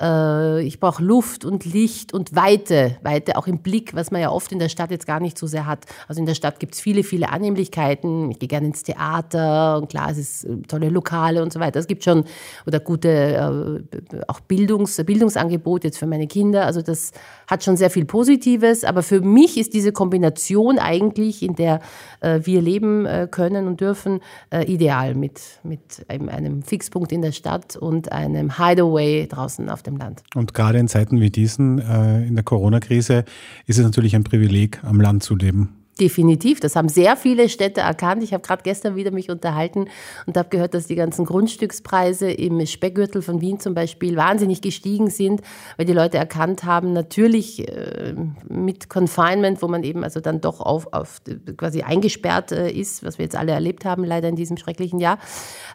äh, 0.00 0.62
ich 0.62 0.80
brauche 0.80 1.02
Luft 1.02 1.44
und 1.44 1.64
Licht 1.64 2.12
und 2.12 2.34
Weite, 2.34 2.96
Weite 3.02 3.36
auch 3.36 3.46
im 3.46 3.58
Blick, 3.58 3.94
was 3.94 4.10
man 4.10 4.20
ja 4.20 4.30
oft 4.30 4.52
in 4.52 4.58
der 4.58 4.68
Stadt 4.68 4.90
jetzt 4.90 5.06
gar 5.06 5.20
nicht 5.20 5.38
so 5.38 5.46
sehr 5.46 5.66
hat. 5.66 5.86
Also 6.06 6.20
in 6.20 6.26
der 6.26 6.34
Stadt 6.34 6.60
gibt 6.60 6.74
es 6.74 6.80
viele, 6.80 7.02
viele 7.02 7.30
Annehmlichkeiten. 7.30 8.30
Ich 8.30 8.38
gehe 8.38 8.48
gerne 8.48 8.68
ins 8.68 8.82
Theater 8.82 9.78
und 9.78 9.88
klar, 9.88 10.10
es 10.10 10.18
ist 10.18 10.44
äh, 10.44 10.56
tolle 10.68 10.88
Lokale 10.88 11.42
und 11.42 11.52
so 11.52 11.60
weiter. 11.60 11.80
Es 11.80 11.86
gibt 11.86 12.04
schon 12.04 12.24
oder 12.66 12.80
gute 12.80 13.08
äh, 13.08 14.20
auch 14.28 14.40
Bildungs, 14.40 15.02
Bildungsangebot 15.04 15.84
jetzt 15.84 15.98
für 15.98 16.06
meine 16.06 16.26
Kinder. 16.26 16.66
Also 16.66 16.82
das 16.82 17.12
hat 17.46 17.64
schon 17.64 17.76
sehr 17.76 17.90
viel 17.90 18.04
Positives. 18.04 18.84
Aber 18.84 19.02
für 19.02 19.20
mich 19.20 19.58
ist 19.58 19.74
diese 19.74 19.92
Kombination 19.92 20.78
eigentlich, 20.78 21.42
in 21.42 21.54
der 21.54 21.80
wir 22.20 22.60
leben 22.62 23.06
können 23.30 23.66
und 23.66 23.80
dürfen, 23.80 24.20
ideal 24.66 25.14
mit, 25.14 25.40
mit 25.62 26.04
einem 26.08 26.62
Fixpunkt 26.62 27.12
in 27.12 27.22
der 27.22 27.32
Stadt 27.32 27.76
und 27.76 28.12
einem 28.12 28.58
Hideaway 28.58 29.26
draußen 29.26 29.70
auf 29.70 29.82
dem 29.88 29.96
Land. 29.98 30.22
Und 30.34 30.54
gerade 30.54 30.78
in 30.78 30.88
Zeiten 30.88 31.20
wie 31.20 31.30
diesen, 31.30 31.78
äh, 31.78 32.26
in 32.26 32.34
der 32.34 32.44
Corona-Krise, 32.44 33.24
ist 33.66 33.78
es 33.78 33.84
natürlich 33.84 34.14
ein 34.14 34.24
Privileg, 34.24 34.82
am 34.84 35.00
Land 35.00 35.22
zu 35.22 35.36
leben. 35.36 35.77
Definitiv, 36.00 36.60
das 36.60 36.76
haben 36.76 36.88
sehr 36.88 37.16
viele 37.16 37.48
Städte 37.48 37.80
erkannt. 37.80 38.22
Ich 38.22 38.32
habe 38.32 38.46
gerade 38.46 38.62
gestern 38.62 38.94
wieder 38.94 39.10
mich 39.10 39.30
unterhalten 39.30 39.86
und 40.26 40.36
habe 40.36 40.48
gehört, 40.48 40.74
dass 40.74 40.86
die 40.86 40.94
ganzen 40.94 41.24
Grundstückspreise 41.24 42.30
im 42.30 42.64
Speckgürtel 42.66 43.20
von 43.20 43.40
Wien 43.40 43.58
zum 43.58 43.74
Beispiel 43.74 44.16
wahnsinnig 44.16 44.62
gestiegen 44.62 45.10
sind, 45.10 45.42
weil 45.76 45.86
die 45.86 45.92
Leute 45.92 46.16
erkannt 46.16 46.62
haben, 46.62 46.92
natürlich 46.92 47.66
äh, 47.68 48.14
mit 48.48 48.88
Confinement, 48.88 49.60
wo 49.60 49.66
man 49.66 49.82
eben 49.82 50.04
also 50.04 50.20
dann 50.20 50.40
doch 50.40 50.60
auf, 50.60 50.92
auf 50.92 51.20
quasi 51.56 51.82
eingesperrt 51.82 52.52
äh, 52.52 52.70
ist, 52.70 53.02
was 53.02 53.18
wir 53.18 53.24
jetzt 53.24 53.36
alle 53.36 53.50
erlebt 53.50 53.84
haben, 53.84 54.04
leider 54.04 54.28
in 54.28 54.36
diesem 54.36 54.56
schrecklichen 54.56 55.00
Jahr, 55.00 55.18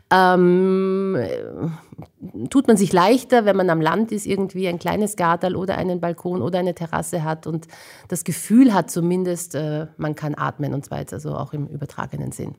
ähm, 0.09 1.17
tut 2.49 2.67
man 2.67 2.77
sich 2.77 2.93
leichter, 2.93 3.43
wenn 3.43 3.57
man 3.57 3.69
am 3.69 3.81
Land 3.81 4.13
ist, 4.13 4.25
irgendwie 4.25 4.69
ein 4.69 4.79
kleines 4.79 5.17
Gartel 5.17 5.57
oder 5.57 5.77
einen 5.77 5.99
Balkon 5.99 6.41
oder 6.41 6.59
eine 6.59 6.75
Terrasse 6.75 7.23
hat 7.25 7.45
und 7.45 7.67
das 8.07 8.23
Gefühl 8.23 8.73
hat 8.73 8.89
zumindest, 8.89 9.55
äh, 9.55 9.87
man 9.97 10.12
kann 10.15 10.35
atmen 10.35 10.73
und 10.73 10.85
zwar 10.85 10.99
jetzt 10.99 11.13
also 11.13 11.35
auch 11.35 11.53
im 11.53 11.67
übertragenen 11.67 12.31
Sinn. 12.31 12.55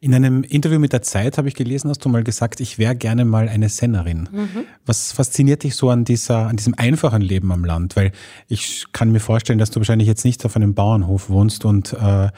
In 0.00 0.14
einem 0.14 0.42
Interview 0.42 0.78
mit 0.78 0.92
der 0.92 1.02
Zeit 1.02 1.36
habe 1.38 1.48
ich 1.48 1.54
gelesen, 1.54 1.90
hast 1.90 2.04
du 2.04 2.08
mal 2.08 2.24
gesagt, 2.24 2.60
ich 2.60 2.78
wäre 2.78 2.96
gerne 2.96 3.24
mal 3.24 3.48
eine 3.48 3.68
Sennerin. 3.68 4.28
Mhm. 4.32 4.64
Was 4.86 5.12
fasziniert 5.12 5.62
dich 5.62 5.74
so 5.74 5.90
an 5.90 6.04
dieser, 6.04 6.46
an 6.46 6.56
diesem 6.56 6.74
einfachen 6.74 7.20
Leben 7.20 7.52
am 7.52 7.64
Land? 7.64 7.96
Weil 7.96 8.12
ich 8.48 8.86
kann 8.92 9.12
mir 9.12 9.20
vorstellen, 9.20 9.58
dass 9.58 9.70
du 9.70 9.80
wahrscheinlich 9.80 10.08
jetzt 10.08 10.24
nicht 10.24 10.44
auf 10.44 10.56
einem 10.56 10.74
Bauernhof 10.74 11.28
wohnst 11.28 11.64
und, 11.64 11.92
äh, 11.92 12.28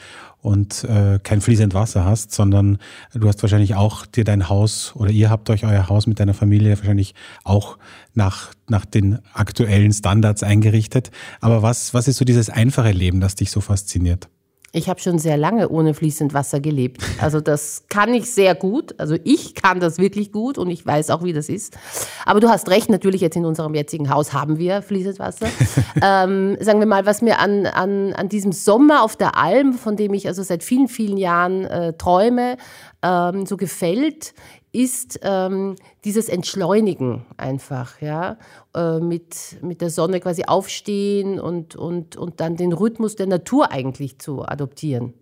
und 0.41 0.83
äh, 0.83 1.19
kein 1.23 1.39
fließend 1.39 1.73
Wasser 1.73 2.03
hast, 2.03 2.33
sondern 2.33 2.77
du 3.13 3.27
hast 3.27 3.41
wahrscheinlich 3.41 3.75
auch 3.75 4.05
dir 4.05 4.25
dein 4.25 4.49
Haus 4.49 4.93
oder 4.95 5.11
ihr 5.11 5.29
habt 5.29 5.49
euch 5.49 5.65
euer 5.65 5.87
Haus 5.87 6.05
mit 6.05 6.19
deiner 6.19 6.33
Familie 6.33 6.77
wahrscheinlich 6.77 7.15
auch 7.45 7.77
nach, 8.13 8.51
nach 8.67 8.83
den 8.83 9.19
aktuellen 9.33 9.93
Standards 9.93 10.43
eingerichtet. 10.43 11.11
Aber 11.39 11.61
was, 11.61 11.93
was 11.93 12.09
ist 12.09 12.17
so 12.17 12.25
dieses 12.25 12.49
einfache 12.49 12.91
Leben, 12.91 13.21
das 13.21 13.35
dich 13.35 13.51
so 13.51 13.61
fasziniert? 13.61 14.27
Ich 14.75 14.89
habe 14.89 14.99
schon 14.99 15.19
sehr 15.19 15.37
lange 15.37 15.69
ohne 15.69 15.93
fließend 15.93 16.33
Wasser 16.33 16.59
gelebt. 16.59 17.03
Also 17.21 17.39
das 17.39 17.83
kann 17.89 18.11
ich 18.11 18.31
sehr 18.33 18.55
gut. 18.55 18.99
Also 18.99 19.15
ich 19.23 19.53
kann 19.53 19.79
das 19.79 19.99
wirklich 19.99 20.31
gut 20.31 20.57
und 20.57 20.67
ich 20.71 20.83
weiß 20.83 21.11
auch, 21.11 21.23
wie 21.23 21.31
das 21.31 21.47
ist. 21.47 21.77
Aber 22.25 22.39
du 22.39 22.49
hast 22.49 22.67
recht, 22.69 22.89
natürlich 22.89 23.21
jetzt 23.21 23.35
in 23.35 23.45
unserem 23.45 23.75
jetzigen 23.75 24.09
Haus 24.09 24.33
haben 24.33 24.57
wir 24.57 24.81
fließend 24.81 25.19
Wasser. 25.19 25.45
ähm, 26.01 26.57
sagen 26.59 26.79
wir 26.79 26.87
mal, 26.87 27.05
was 27.05 27.21
mir 27.21 27.37
an, 27.37 27.67
an, 27.67 28.13
an 28.13 28.29
diesem 28.29 28.51
Sommer 28.51 29.03
auf 29.03 29.15
der 29.15 29.37
Alm, 29.37 29.73
von 29.73 29.95
dem 29.95 30.11
ich 30.15 30.27
also 30.27 30.41
seit 30.41 30.63
vielen, 30.63 30.87
vielen 30.87 31.17
Jahren 31.17 31.65
äh, 31.65 31.93
träume, 31.93 32.57
ähm, 33.03 33.45
so 33.45 33.57
gefällt, 33.57 34.33
ist 34.73 35.19
ähm, 35.21 35.75
dieses 36.03 36.27
Entschleunigen 36.27 37.25
einfach, 37.37 38.01
ja, 38.01 38.37
äh, 38.75 38.99
mit, 38.99 39.61
mit 39.61 39.79
der 39.79 39.89
Sonne 39.89 40.19
quasi 40.19 40.43
aufstehen 40.45 41.39
und, 41.39 41.75
und, 41.75 42.17
und 42.17 42.41
dann 42.41 42.57
den 42.57 42.73
Rhythmus 42.73 43.15
der 43.15 43.27
Natur 43.27 43.71
eigentlich 43.71 44.19
zu 44.19 44.43
adoptieren 44.43 45.13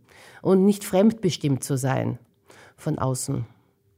und 0.42 0.66
nicht 0.66 0.84
fremdbestimmt 0.84 1.64
zu 1.64 1.78
sein 1.78 2.18
von 2.78 2.98
außen. 2.98 3.46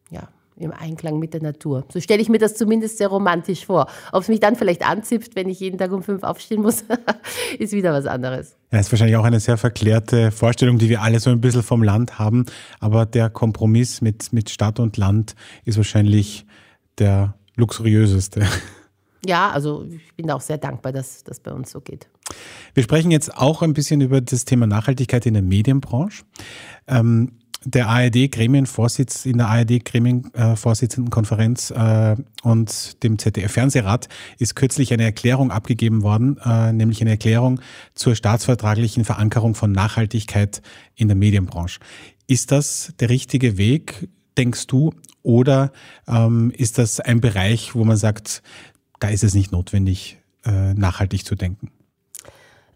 Ja 0.10 0.28
im 0.64 0.72
Einklang 0.72 1.20
mit 1.20 1.34
der 1.34 1.42
Natur. 1.42 1.86
So 1.92 2.00
stelle 2.00 2.22
ich 2.22 2.30
mir 2.30 2.40
das 2.40 2.56
zumindest 2.56 2.98
sehr 2.98 3.08
romantisch 3.08 3.66
vor. 3.66 3.88
Ob 4.12 4.24
es 4.24 4.28
mich 4.28 4.40
dann 4.40 4.56
vielleicht 4.56 4.88
anzipft, 4.88 5.36
wenn 5.36 5.50
ich 5.50 5.60
jeden 5.60 5.78
Tag 5.78 5.92
um 5.92 6.04
fünf 6.04 6.24
aufstehen 6.24 6.62
muss, 6.62 6.84
ist 7.60 7.74
wieder 7.74 7.94
was 7.94 8.06
anderes. 8.06 8.56
Ja, 8.72 8.80
ist 8.80 8.92
wahrscheinlich 8.92 9.18
auch 9.18 9.24
eine 9.24 9.40
sehr 9.40 9.58
verklärte 9.58 10.32
Vorstellung, 10.32 10.78
die 10.78 10.90
wir 10.90 11.02
alle 11.02 11.20
so 11.20 11.30
ein 11.30 11.42
bisschen 11.42 11.64
vom 11.64 11.84
Land 11.84 12.18
haben. 12.18 12.46
Aber 12.80 13.06
der 13.06 13.30
Kompromiss 13.30 14.02
mit, 14.02 14.34
mit 14.34 14.50
Stadt 14.50 14.80
und 14.80 14.98
Land 14.98 15.36
ist 15.66 15.78
wahrscheinlich 15.78 16.46
der 16.98 17.36
luxuriöseste. 17.56 18.46
Ja, 19.26 19.52
also 19.52 19.86
ich 19.86 20.14
bin 20.16 20.30
auch 20.32 20.42
sehr 20.42 20.58
dankbar, 20.58 20.92
dass 20.92 21.24
das 21.24 21.40
bei 21.40 21.52
uns 21.54 21.72
so 21.72 21.80
geht. 21.80 22.10
Wir 22.74 22.84
sprechen 22.84 23.10
jetzt 23.10 23.36
auch 23.38 23.62
ein 23.62 23.74
bisschen 23.74 24.02
über 24.02 24.20
das 24.20 24.46
Thema 24.46 24.68
Nachhaltigkeit 24.68 25.26
in 25.26 25.34
der 25.34 25.44
Medienbranche. 25.44 26.26
Ähm, 26.88 27.32
der 27.66 27.88
ARD-Gremienvorsitz 27.88 29.26
in 29.26 29.38
der 29.38 29.48
ARD-Gremienvorsitzendenkonferenz 29.50 31.72
äh, 31.72 32.16
und 32.44 33.04
dem 33.04 33.20
ZDF-Fernsehrat 33.20 34.08
ist 34.40 34.56
kürzlich 34.56 34.94
eine 34.94 35.04
Erklärung 35.04 35.52
abgegeben 35.52 36.04
worden, 36.04 36.38
äh, 36.44 36.74
nämlich 36.74 37.02
eine 37.02 37.12
Erklärung 37.12 37.62
zur 37.96 38.16
staatsvertraglichen 38.16 39.06
Verankerung 39.06 39.56
von 39.56 39.72
Nachhaltigkeit 39.72 40.62
in 40.96 41.08
der 41.08 41.16
Medienbranche. 41.16 41.80
Ist 42.28 42.52
das 42.52 42.94
der 43.00 43.10
richtige 43.10 43.58
Weg, 43.58 44.10
denkst 44.38 44.68
du, 44.68 44.94
oder 45.22 45.72
ähm, 46.08 46.52
ist 46.56 46.78
das 46.78 47.00
ein 47.00 47.22
Bereich, 47.22 47.76
wo 47.76 47.86
man 47.86 47.98
sagt, 47.98 48.44
da 49.00 49.08
ist 49.08 49.24
es 49.24 49.34
nicht 49.34 49.52
notwendig, 49.52 50.20
äh, 50.46 50.74
nachhaltig 50.74 51.26
zu 51.26 51.36
denken? 51.36 51.72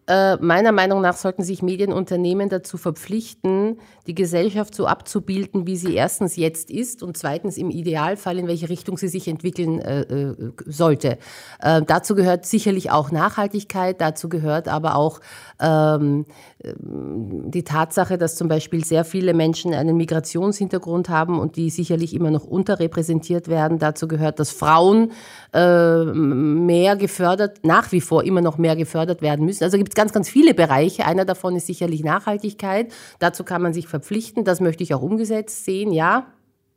Äh, 0.07 0.37
meiner 0.37 0.71
Meinung 0.71 1.01
nach 1.01 1.17
sollten 1.17 1.43
sich 1.43 1.61
Medienunternehmen 1.61 2.47
dazu 2.47 2.77
verpflichten, 2.77 3.77
die 4.07 4.15
Gesellschaft 4.15 4.73
so 4.73 4.87
abzubilden, 4.87 5.67
wie 5.67 5.75
sie 5.75 5.95
erstens 5.95 6.37
jetzt 6.37 6.71
ist 6.71 7.03
und 7.03 7.17
zweitens 7.17 7.57
im 7.57 7.69
Idealfall, 7.69 8.39
in 8.39 8.47
welche 8.47 8.69
Richtung 8.69 8.97
sie 8.97 9.09
sich 9.09 9.27
entwickeln 9.27 9.79
äh, 9.79 10.01
äh, 10.01 10.53
sollte. 10.65 11.17
Äh, 11.59 11.81
dazu 11.85 12.15
gehört 12.15 12.45
sicherlich 12.45 12.89
auch 12.89 13.11
Nachhaltigkeit, 13.11 13.99
dazu 13.99 14.29
gehört 14.29 14.69
aber 14.69 14.95
auch 14.95 15.19
ähm, 15.59 16.25
die 16.59 17.63
Tatsache, 17.63 18.17
dass 18.17 18.35
zum 18.35 18.47
Beispiel 18.47 18.85
sehr 18.85 19.03
viele 19.03 19.33
Menschen 19.33 19.73
einen 19.73 19.97
Migrationshintergrund 19.97 21.09
haben 21.09 21.37
und 21.39 21.57
die 21.57 21.69
sicherlich 21.69 22.13
immer 22.13 22.31
noch 22.31 22.45
unterrepräsentiert 22.45 23.49
werden. 23.49 23.77
Dazu 23.77 24.07
gehört, 24.07 24.39
dass 24.39 24.51
Frauen 24.51 25.11
äh, 25.53 26.05
mehr 26.05 26.95
gefördert, 26.95 27.59
nach 27.63 27.91
wie 27.91 28.01
vor 28.01 28.23
immer 28.23 28.41
noch 28.41 28.57
mehr 28.57 28.75
gefördert 28.77 29.21
werden 29.21 29.45
müssen. 29.45 29.65
Also 29.65 29.77
gibt 29.77 29.96
ganz, 29.97 30.13
ganz 30.13 30.29
viele 30.29 30.53
Bereiche. 30.53 31.05
Einer 31.05 31.25
davon 31.25 31.55
ist 31.55 31.67
sicherlich 31.67 32.03
Nachhaltigkeit. 32.03 32.93
Dazu 33.19 33.43
kann 33.43 33.61
man 33.61 33.73
sich 33.73 33.87
verpflichten. 33.87 34.45
Das 34.45 34.61
möchte 34.61 34.83
ich 34.83 34.93
auch 34.93 35.01
umgesetzt 35.01 35.65
sehen. 35.65 35.91
Ja, 35.91 36.27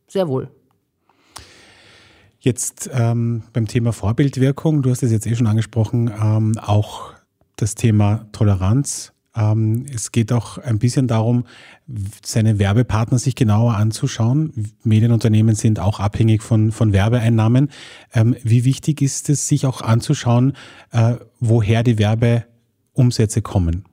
sehr 0.09 0.27
wohl. 0.27 0.51
Jetzt 2.41 2.91
ähm, 2.93 3.43
beim 3.53 3.67
Thema 3.67 3.93
Vorbildwirkung, 3.93 4.81
du 4.81 4.91
hast 4.91 5.03
es 5.03 5.13
jetzt 5.13 5.27
eh 5.27 5.37
schon 5.37 5.47
angesprochen, 5.47 6.11
ähm, 6.21 6.59
auch 6.59 7.13
das 7.57 7.75
Thema 7.75 8.27
Toleranz. 8.33 9.13
Ähm, 9.37 9.85
es 9.95 10.11
geht 10.11 10.33
auch 10.33 10.57
ein 10.57 10.79
bisschen 10.79 11.07
darum, 11.07 11.45
seine 12.25 12.59
Werbepartner 12.59 13.19
sich 13.19 13.35
genauer 13.35 13.75
anzuschauen. 13.75 14.73
Medienunternehmen 14.83 15.55
sind 15.55 15.79
auch 15.79 16.01
abhängig 16.01 16.43
von, 16.43 16.73
von 16.73 16.95
Werbeeinnahmen. 16.95 17.71
Ähm, 18.15 18.35
wie 18.43 18.65
wichtig 18.65 19.03
ist 19.03 19.29
es, 19.29 19.47
sich 19.47 19.67
auch 19.67 19.83
anzuschauen, 19.83 20.55
äh, 20.93 21.17
woher 21.39 21.83
die 21.83 21.99
Werbeumsätze 22.95 23.43
kommen? 23.43 23.85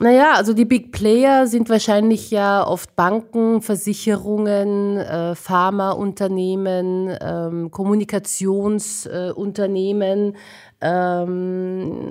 Naja, 0.00 0.32
also 0.34 0.54
die 0.54 0.64
Big 0.64 0.90
Player 0.90 1.46
sind 1.46 1.68
wahrscheinlich 1.68 2.32
ja 2.32 2.66
oft 2.66 2.96
Banken, 2.96 3.62
Versicherungen, 3.62 4.96
äh, 4.96 5.36
Pharmaunternehmen, 5.36 7.16
ähm, 7.20 7.70
Kommunikationsunternehmen, 7.70 10.34
ähm, 10.80 12.08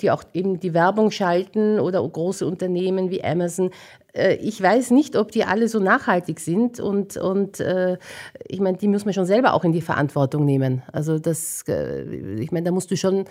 die 0.00 0.10
auch 0.10 0.24
eben 0.32 0.58
die 0.58 0.72
Werbung 0.72 1.10
schalten 1.10 1.78
oder 1.78 2.02
große 2.08 2.46
Unternehmen 2.46 3.10
wie 3.10 3.22
Amazon. 3.22 3.68
Äh, 4.12 4.34
ich 4.36 4.60
weiß 4.60 4.90
nicht, 4.90 5.16
ob 5.16 5.32
die 5.32 5.44
alle 5.44 5.68
so 5.68 5.78
nachhaltig 5.78 6.40
sind 6.40 6.80
und, 6.80 7.16
und 7.16 7.60
äh, 7.60 7.98
ich 8.46 8.60
meine, 8.60 8.78
die 8.78 8.88
muss 8.88 9.04
man 9.04 9.14
schon 9.14 9.26
selber 9.26 9.54
auch 9.54 9.64
in 9.64 9.72
die 9.72 9.80
Verantwortung 9.80 10.44
nehmen. 10.44 10.82
Also 10.92 11.18
das, 11.18 11.64
äh, 11.68 12.02
ich 12.36 12.52
meine, 12.52 12.64
da 12.64 12.72
musst 12.72 12.90
du 12.90 12.96
schon 12.96 13.24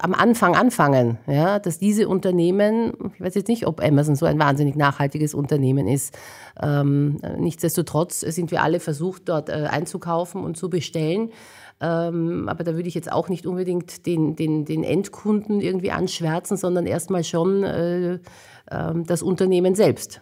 am 0.00 0.14
Anfang 0.14 0.56
anfangen, 0.56 1.18
ja, 1.26 1.58
dass 1.58 1.78
diese 1.78 2.08
Unternehmen, 2.08 2.94
ich 3.14 3.20
weiß 3.20 3.34
jetzt 3.34 3.48
nicht, 3.48 3.66
ob 3.66 3.84
Amazon 3.84 4.16
so 4.16 4.24
ein 4.24 4.38
wahnsinnig 4.38 4.76
nachhaltiges 4.76 5.34
Unternehmen 5.34 5.86
ist. 5.86 6.16
Ähm, 6.62 7.20
nichtsdestotrotz 7.38 8.20
sind 8.20 8.50
wir 8.50 8.62
alle 8.62 8.80
versucht, 8.80 9.28
dort 9.28 9.50
einzukaufen 9.50 10.42
und 10.42 10.56
zu 10.56 10.70
bestellen. 10.70 11.32
Ähm, 11.80 12.48
aber 12.48 12.64
da 12.64 12.74
würde 12.74 12.88
ich 12.88 12.94
jetzt 12.94 13.12
auch 13.12 13.28
nicht 13.28 13.46
unbedingt 13.46 14.06
den, 14.06 14.34
den, 14.34 14.64
den 14.64 14.82
Endkunden 14.82 15.60
irgendwie 15.60 15.92
anschwärzen, 15.92 16.56
sondern 16.56 16.86
erstmal 16.86 17.22
schon 17.22 17.62
äh, 17.62 18.14
äh, 18.14 18.18
das 18.68 19.22
Unternehmen 19.22 19.74
selbst. 19.74 20.20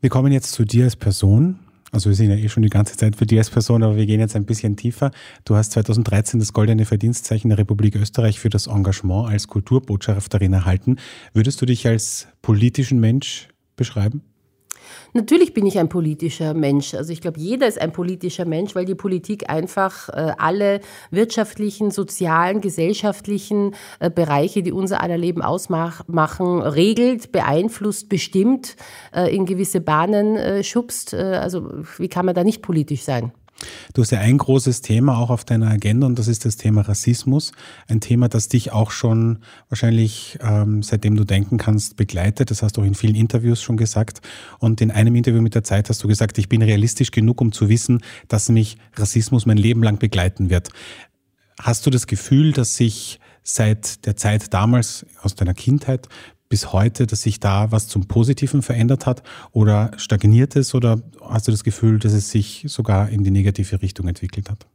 Wir 0.00 0.10
kommen 0.10 0.32
jetzt 0.32 0.52
zu 0.52 0.64
dir 0.64 0.84
als 0.84 0.96
Person. 0.96 1.58
Also 1.92 2.10
wir 2.10 2.16
sind 2.16 2.30
ja 2.30 2.36
eh 2.36 2.48
schon 2.48 2.62
die 2.62 2.68
ganze 2.68 2.96
Zeit 2.96 3.16
für 3.16 3.26
dich 3.26 3.38
als 3.38 3.48
Person, 3.48 3.82
aber 3.82 3.96
wir 3.96 4.06
gehen 4.06 4.20
jetzt 4.20 4.36
ein 4.36 4.44
bisschen 4.44 4.76
tiefer. 4.76 5.10
Du 5.44 5.56
hast 5.56 5.72
2013 5.72 6.40
das 6.40 6.52
Goldene 6.52 6.84
Verdienstzeichen 6.84 7.48
der 7.48 7.58
Republik 7.58 7.96
Österreich 7.96 8.38
für 8.38 8.50
das 8.50 8.66
Engagement 8.66 9.30
als 9.30 9.48
Kulturbotschafterin 9.48 10.52
erhalten. 10.52 10.96
Würdest 11.32 11.62
du 11.62 11.66
dich 11.66 11.86
als 11.86 12.28
politischen 12.42 13.00
Mensch 13.00 13.48
beschreiben? 13.76 14.22
Natürlich 15.16 15.54
bin 15.54 15.64
ich 15.64 15.78
ein 15.78 15.88
politischer 15.88 16.52
Mensch. 16.52 16.92
Also 16.92 17.10
ich 17.10 17.22
glaube, 17.22 17.40
jeder 17.40 17.66
ist 17.66 17.80
ein 17.80 17.90
politischer 17.90 18.44
Mensch, 18.44 18.74
weil 18.74 18.84
die 18.84 18.94
Politik 18.94 19.48
einfach 19.48 20.10
äh, 20.10 20.34
alle 20.36 20.80
wirtschaftlichen, 21.10 21.90
sozialen, 21.90 22.60
gesellschaftlichen 22.60 23.74
äh, 23.98 24.10
Bereiche, 24.10 24.62
die 24.62 24.72
unser 24.72 25.02
aller 25.02 25.16
Leben 25.16 25.40
ausmachen, 25.40 26.60
regelt, 26.60 27.32
beeinflusst, 27.32 28.10
bestimmt, 28.10 28.76
äh, 29.14 29.34
in 29.34 29.46
gewisse 29.46 29.80
Bahnen 29.80 30.36
äh, 30.36 30.62
schubst. 30.62 31.14
Äh, 31.14 31.16
also 31.16 31.66
wie 31.96 32.08
kann 32.08 32.26
man 32.26 32.34
da 32.34 32.44
nicht 32.44 32.60
politisch 32.60 33.00
sein? 33.00 33.32
Du 33.94 34.02
hast 34.02 34.10
ja 34.10 34.20
ein 34.20 34.38
großes 34.38 34.82
Thema 34.82 35.18
auch 35.18 35.30
auf 35.30 35.44
deiner 35.44 35.70
Agenda 35.70 36.06
und 36.06 36.18
das 36.18 36.28
ist 36.28 36.44
das 36.44 36.56
Thema 36.56 36.82
Rassismus. 36.82 37.52
Ein 37.88 38.00
Thema, 38.00 38.28
das 38.28 38.48
dich 38.48 38.72
auch 38.72 38.90
schon 38.90 39.38
wahrscheinlich, 39.68 40.38
ähm, 40.42 40.82
seitdem 40.82 41.16
du 41.16 41.24
denken 41.24 41.56
kannst, 41.56 41.96
begleitet. 41.96 42.50
Das 42.50 42.62
hast 42.62 42.76
du 42.76 42.82
auch 42.82 42.86
in 42.86 42.94
vielen 42.94 43.14
Interviews 43.14 43.62
schon 43.62 43.76
gesagt. 43.76 44.20
Und 44.58 44.80
in 44.80 44.90
einem 44.90 45.14
Interview 45.14 45.40
mit 45.40 45.54
der 45.54 45.64
Zeit 45.64 45.88
hast 45.88 46.02
du 46.04 46.08
gesagt, 46.08 46.38
ich 46.38 46.48
bin 46.48 46.62
realistisch 46.62 47.10
genug, 47.10 47.40
um 47.40 47.52
zu 47.52 47.68
wissen, 47.68 48.00
dass 48.28 48.48
mich 48.48 48.76
Rassismus 48.94 49.46
mein 49.46 49.56
Leben 49.56 49.82
lang 49.82 49.98
begleiten 49.98 50.50
wird. 50.50 50.68
Hast 51.58 51.86
du 51.86 51.90
das 51.90 52.06
Gefühl, 52.06 52.52
dass 52.52 52.76
sich 52.76 53.18
seit 53.42 54.04
der 54.06 54.16
Zeit 54.16 54.52
damals 54.52 55.06
aus 55.22 55.34
deiner 55.36 55.54
Kindheit 55.54 56.08
bis 56.48 56.72
heute, 56.72 57.06
dass 57.06 57.22
sich 57.22 57.40
da 57.40 57.72
was 57.72 57.88
zum 57.88 58.06
Positiven 58.06 58.62
verändert 58.62 59.06
hat 59.06 59.22
oder 59.52 59.90
stagniert 59.96 60.56
es 60.56 60.74
oder 60.74 61.00
hast 61.20 61.48
du 61.48 61.52
das 61.52 61.64
Gefühl, 61.64 61.98
dass 61.98 62.12
es 62.12 62.30
sich 62.30 62.64
sogar 62.68 63.08
in 63.08 63.24
die 63.24 63.30
negative 63.30 63.82
Richtung 63.82 64.08
entwickelt 64.08 64.50
hat? 64.50 64.66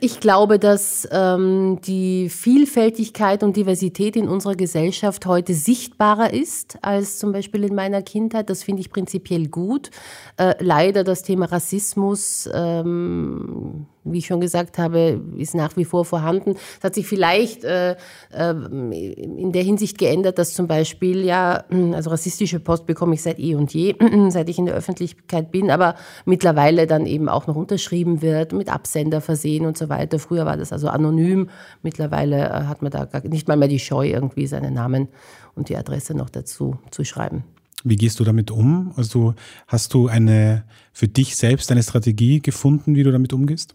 Ich 0.00 0.20
glaube, 0.20 0.58
dass 0.58 1.08
ähm, 1.10 1.78
die 1.86 2.28
Vielfältigkeit 2.28 3.42
und 3.42 3.56
Diversität 3.56 4.14
in 4.14 4.28
unserer 4.28 4.56
Gesellschaft 4.56 5.26
heute 5.26 5.54
sichtbarer 5.54 6.32
ist 6.32 6.78
als 6.82 7.18
zum 7.18 7.32
Beispiel 7.32 7.64
in 7.64 7.74
meiner 7.74 8.02
Kindheit. 8.02 8.50
Das 8.50 8.62
finde 8.62 8.82
ich 8.82 8.90
prinzipiell 8.90 9.48
gut. 9.48 9.90
Äh, 10.36 10.54
leider 10.60 11.02
das 11.02 11.22
Thema 11.22 11.46
Rassismus 11.46 12.48
ähm, 12.52 13.86
wie 14.04 14.18
ich 14.18 14.26
schon 14.26 14.40
gesagt 14.40 14.78
habe, 14.78 15.20
ist 15.36 15.54
nach 15.54 15.76
wie 15.76 15.84
vor 15.84 16.04
vorhanden. 16.04 16.56
Es 16.78 16.84
hat 16.84 16.94
sich 16.94 17.06
vielleicht 17.06 17.64
äh, 17.64 17.92
äh, 18.32 18.50
in 18.50 19.52
der 19.52 19.62
Hinsicht 19.62 19.98
geändert, 19.98 20.38
dass 20.38 20.54
zum 20.54 20.66
Beispiel, 20.66 21.24
ja, 21.24 21.64
also 21.92 22.10
rassistische 22.10 22.60
Post 22.60 22.86
bekomme 22.86 23.14
ich 23.14 23.22
seit 23.22 23.38
eh 23.38 23.54
und 23.54 23.72
je, 23.72 23.94
seit 24.28 24.48
ich 24.48 24.58
in 24.58 24.66
der 24.66 24.74
Öffentlichkeit 24.74 25.50
bin, 25.50 25.70
aber 25.70 25.96
mittlerweile 26.24 26.86
dann 26.86 27.06
eben 27.06 27.28
auch 27.28 27.46
noch 27.46 27.56
unterschrieben 27.56 28.22
wird, 28.22 28.52
mit 28.52 28.68
Absender 28.68 29.20
versehen 29.20 29.66
und 29.66 29.78
so 29.78 29.88
weiter. 29.88 30.18
Früher 30.18 30.46
war 30.46 30.56
das 30.56 30.72
also 30.72 30.88
anonym, 30.88 31.48
mittlerweile 31.82 32.48
äh, 32.48 32.50
hat 32.64 32.82
man 32.82 32.90
da 32.90 33.08
nicht 33.24 33.48
mal 33.48 33.56
mehr 33.56 33.68
die 33.68 33.78
Scheu, 33.78 34.08
irgendwie 34.08 34.46
seinen 34.46 34.74
Namen 34.74 35.08
und 35.54 35.68
die 35.68 35.76
Adresse 35.76 36.14
noch 36.14 36.30
dazu 36.30 36.78
zu 36.90 37.04
schreiben. 37.04 37.44
Wie 37.84 37.96
gehst 37.96 38.18
du 38.18 38.24
damit 38.24 38.50
um? 38.50 38.92
Also 38.96 39.34
hast 39.66 39.92
du 39.92 40.08
eine 40.08 40.64
für 40.92 41.06
dich 41.06 41.36
selbst 41.36 41.70
eine 41.70 41.82
Strategie 41.82 42.40
gefunden, 42.40 42.96
wie 42.96 43.02
du 43.02 43.12
damit 43.12 43.32
umgehst? 43.34 43.74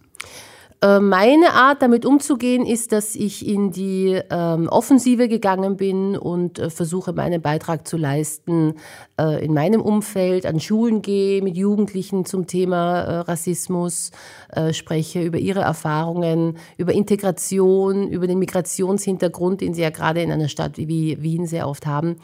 Äh, 0.81 1.01
meine 1.01 1.53
Art, 1.53 1.81
damit 1.81 2.05
umzugehen, 2.05 2.65
ist, 2.65 2.93
dass 2.93 3.13
ich 3.15 3.45
in 3.45 3.71
die 3.71 4.17
ähm, 4.29 4.69
Offensive 4.69 5.27
gegangen 5.27 5.75
bin 5.75 6.17
und 6.17 6.57
äh, 6.57 6.69
versuche, 6.69 7.11
meinen 7.11 7.41
Beitrag 7.41 7.85
zu 7.85 7.97
leisten 7.97 8.75
äh, 9.19 9.43
in 9.43 9.53
meinem 9.53 9.81
Umfeld, 9.81 10.45
an 10.45 10.61
Schulen 10.61 11.01
gehe, 11.01 11.41
mit 11.41 11.57
Jugendlichen 11.57 12.23
zum 12.23 12.47
Thema 12.47 13.01
äh, 13.01 13.17
Rassismus 13.19 14.11
äh, 14.53 14.71
spreche, 14.71 15.21
über 15.21 15.37
ihre 15.37 15.61
Erfahrungen, 15.61 16.57
über 16.77 16.93
Integration, 16.93 18.07
über 18.07 18.27
den 18.27 18.39
Migrationshintergrund, 18.39 19.59
den 19.59 19.73
sie 19.73 19.81
ja 19.81 19.89
gerade 19.89 20.21
in 20.21 20.31
einer 20.31 20.47
Stadt 20.47 20.77
wie 20.77 21.21
Wien 21.21 21.45
sehr 21.45 21.67
oft 21.67 21.87
haben. 21.87 22.15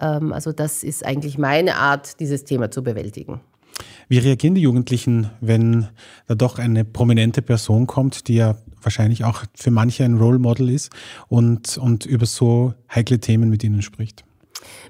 Ähm, 0.00 0.32
also 0.32 0.52
das 0.52 0.84
ist 0.84 1.04
eigentlich 1.04 1.36
meine 1.36 1.76
Art, 1.76 2.20
dieses 2.20 2.44
Thema 2.44 2.70
zu 2.70 2.84
bewältigen. 2.84 3.40
Wie 4.08 4.18
reagieren 4.18 4.54
die 4.54 4.60
Jugendlichen, 4.60 5.30
wenn 5.40 5.88
da 6.26 6.34
doch 6.34 6.58
eine 6.58 6.84
prominente 6.84 7.42
Person 7.42 7.86
kommt, 7.86 8.28
die 8.28 8.34
ja 8.34 8.56
wahrscheinlich 8.82 9.24
auch 9.24 9.44
für 9.54 9.70
manche 9.70 10.04
ein 10.04 10.18
Role 10.18 10.38
Model 10.38 10.68
ist 10.68 10.90
und, 11.28 11.78
und 11.78 12.06
über 12.06 12.26
so 12.26 12.74
heikle 12.94 13.18
Themen 13.18 13.48
mit 13.50 13.64
ihnen 13.64 13.82
spricht? 13.82 14.24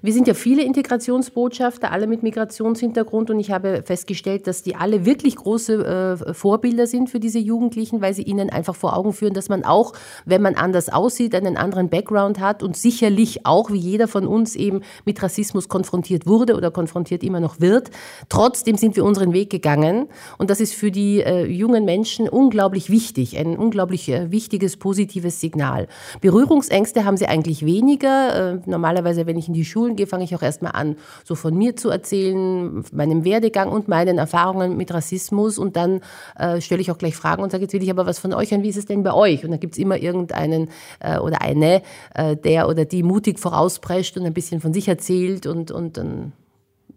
Wir 0.03 0.13
sind 0.13 0.27
ja 0.29 0.35
viele 0.35 0.63
Integrationsbotschafter, 0.63 1.91
alle 1.91 2.07
mit 2.07 2.23
Migrationshintergrund 2.23 3.31
und 3.31 3.41
ich 3.41 3.51
habe 3.51 3.83
festgestellt, 3.85 4.47
dass 4.47 4.63
die 4.63 4.77
alle 4.77 5.07
wirklich 5.07 5.37
große 5.37 6.19
äh, 6.27 6.35
Vorbilder 6.35 6.87
sind 6.87 7.11
für 7.11 7.21
diese 7.21 7.39
Jugendlichen, 7.39 8.01
weil 8.01 8.15
sie 8.15 8.23
ihnen 8.23 8.51
einfach 8.51 8.75
vor 8.75 8.97
Augen 8.97 9.13
führen, 9.13 9.35
dass 9.35 9.49
man 9.49 9.65
auch, 9.65 9.93
wenn 10.25 10.43
man 10.43 10.55
anders 10.55 10.89
aussieht, 10.89 11.35
einen 11.35 11.57
anderen 11.57 11.89
Background 11.89 12.41
hat 12.41 12.63
und 12.63 12.77
sicherlich 12.77 13.47
auch, 13.47 13.71
wie 13.71 13.79
jeder 13.79 14.09
von 14.09 14.27
uns 14.27 14.57
eben 14.57 14.83
mit 15.05 15.23
Rassismus 15.23 15.69
konfrontiert 15.69 16.27
wurde 16.27 16.57
oder 16.57 16.71
konfrontiert 16.71 17.23
immer 17.23 17.41
noch 17.41 17.61
wird. 17.61 17.91
Trotzdem 18.29 18.77
sind 18.77 18.97
wir 18.97 19.05
unseren 19.05 19.33
Weg 19.33 19.51
gegangen 19.51 20.09
und 20.39 20.51
das 20.51 20.61
ist 20.61 20.75
für 20.75 20.91
die 20.91 21.21
äh, 21.21 21.47
jungen 21.47 21.85
Menschen 21.85 22.29
unglaublich 22.29 22.91
wichtig, 22.91 23.39
ein 23.39 23.57
unglaublich 23.57 24.09
äh, 24.09 24.31
wichtiges, 24.31 24.77
positives 24.77 25.41
Signal. 25.41 25.89
Berührungsängste 26.21 27.05
haben 27.05 27.17
sie 27.17 27.27
eigentlich 27.27 27.65
weniger. 27.65 28.55
Äh, 28.55 28.61
normalerweise, 28.67 29.27
wenn 29.27 29.37
ich 29.37 29.49
in 29.49 29.55
die 29.55 29.64
Schulen 29.65 29.97
gehe, 29.97 30.07
fange 30.07 30.25
ich 30.25 30.35
auch 30.35 30.43
erstmal 30.43 30.73
an, 30.73 30.97
so 31.25 31.35
von 31.35 31.55
mir 31.57 31.77
zu 31.77 31.91
erzählen, 31.91 32.85
meinem 32.93 33.25
Werdegang 33.25 33.71
und 33.71 33.89
meinen 33.89 34.19
Erfahrungen 34.19 34.77
mit 34.77 34.93
Rassismus. 34.93 35.59
Und 35.59 35.77
dann 35.77 36.01
äh, 36.39 36.61
stelle 36.61 36.81
ich 36.81 36.91
auch 36.91 36.99
gleich 36.99 37.17
Fragen 37.17 37.43
und 37.43 37.51
sage, 37.51 37.63
jetzt 37.63 37.73
will 37.73 37.83
ich 37.83 37.91
aber 37.91 38.07
was 38.07 38.19
von 38.19 38.33
euch 38.33 38.51
hören, 38.51 38.63
wie 38.63 38.69
ist 38.69 38.77
es 38.77 38.87
denn 38.87 39.03
bei 39.03 39.13
euch? 39.13 39.45
Und 39.45 39.51
dann 39.51 39.61
gibt 39.61 39.75
es 39.75 39.79
immer 39.79 39.97
irgendeinen 39.97 40.69
äh, 41.01 41.19
oder 41.19 41.43
eine, 41.43 41.83
äh, 42.15 42.37
der 42.37 42.69
oder 42.69 42.85
die 42.85 43.03
mutig 43.03 43.39
vorausprescht 43.39 44.17
und 44.17 44.27
ein 44.27 44.35
bisschen 44.35 44.61
von 44.61 44.73
sich 44.73 44.89
erzählt. 44.89 45.47
Und, 45.47 45.71
und 45.71 45.97
dann 45.97 46.33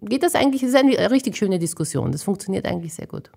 geht 0.01 0.24
das 0.24 0.36
eigentlich, 0.36 0.62
das 0.62 0.71
ist 0.71 0.75
eine 0.75 1.12
richtig 1.12 1.38
schöne 1.38 1.59
Diskussion. 1.59 2.12
Das 2.12 2.24
funktioniert 2.24 2.65
eigentlich 2.65 2.93
sehr 2.93 3.07
gut. 3.07 3.29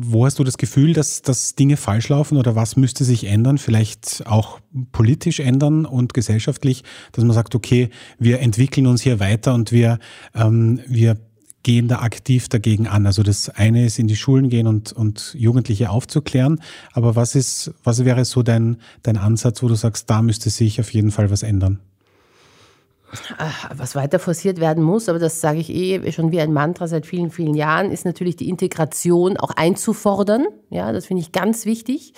Wo 0.00 0.24
hast 0.24 0.38
du 0.38 0.44
das 0.44 0.58
Gefühl, 0.58 0.92
dass, 0.92 1.22
dass 1.22 1.56
Dinge 1.56 1.76
falsch 1.76 2.08
laufen 2.08 2.36
oder 2.36 2.54
was 2.54 2.76
müsste 2.76 3.04
sich 3.04 3.24
ändern? 3.24 3.58
Vielleicht 3.58 4.22
auch 4.26 4.60
politisch 4.92 5.40
ändern 5.40 5.86
und 5.86 6.14
gesellschaftlich, 6.14 6.84
dass 7.10 7.24
man 7.24 7.34
sagt, 7.34 7.56
okay, 7.56 7.90
wir 8.18 8.38
entwickeln 8.38 8.86
uns 8.86 9.02
hier 9.02 9.18
weiter 9.18 9.54
und 9.54 9.72
wir, 9.72 9.98
ähm, 10.34 10.80
wir 10.86 11.16
gehen 11.64 11.88
da 11.88 11.98
aktiv 11.98 12.48
dagegen 12.48 12.86
an. 12.86 13.06
Also 13.06 13.24
das 13.24 13.48
eine 13.48 13.84
ist 13.84 13.98
in 13.98 14.06
die 14.06 14.16
Schulen 14.16 14.48
gehen 14.48 14.68
und, 14.68 14.92
und 14.92 15.34
Jugendliche 15.36 15.90
aufzuklären. 15.90 16.60
Aber 16.92 17.16
was 17.16 17.34
ist, 17.34 17.72
was 17.82 18.04
wäre 18.04 18.24
so 18.24 18.44
dein, 18.44 18.76
dein 19.02 19.16
Ansatz, 19.16 19.62
wo 19.62 19.68
du 19.68 19.74
sagst, 19.74 20.08
da 20.08 20.22
müsste 20.22 20.48
sich 20.50 20.80
auf 20.80 20.92
jeden 20.94 21.10
Fall 21.10 21.30
was 21.30 21.42
ändern? 21.42 21.80
Was 23.74 23.94
weiter 23.94 24.18
forciert 24.18 24.60
werden 24.60 24.82
muss, 24.82 25.08
aber 25.08 25.18
das 25.18 25.40
sage 25.40 25.58
ich 25.58 25.70
eh 25.70 26.12
schon 26.12 26.32
wie 26.32 26.40
ein 26.40 26.52
Mantra 26.52 26.86
seit 26.86 27.06
vielen, 27.06 27.30
vielen 27.30 27.54
Jahren, 27.54 27.90
ist 27.90 28.04
natürlich 28.04 28.36
die 28.36 28.48
Integration 28.48 29.36
auch 29.36 29.50
einzufordern. 29.56 30.46
Ja, 30.70 30.92
das 30.92 31.06
finde 31.06 31.22
ich 31.22 31.32
ganz 31.32 31.64
wichtig 31.64 32.12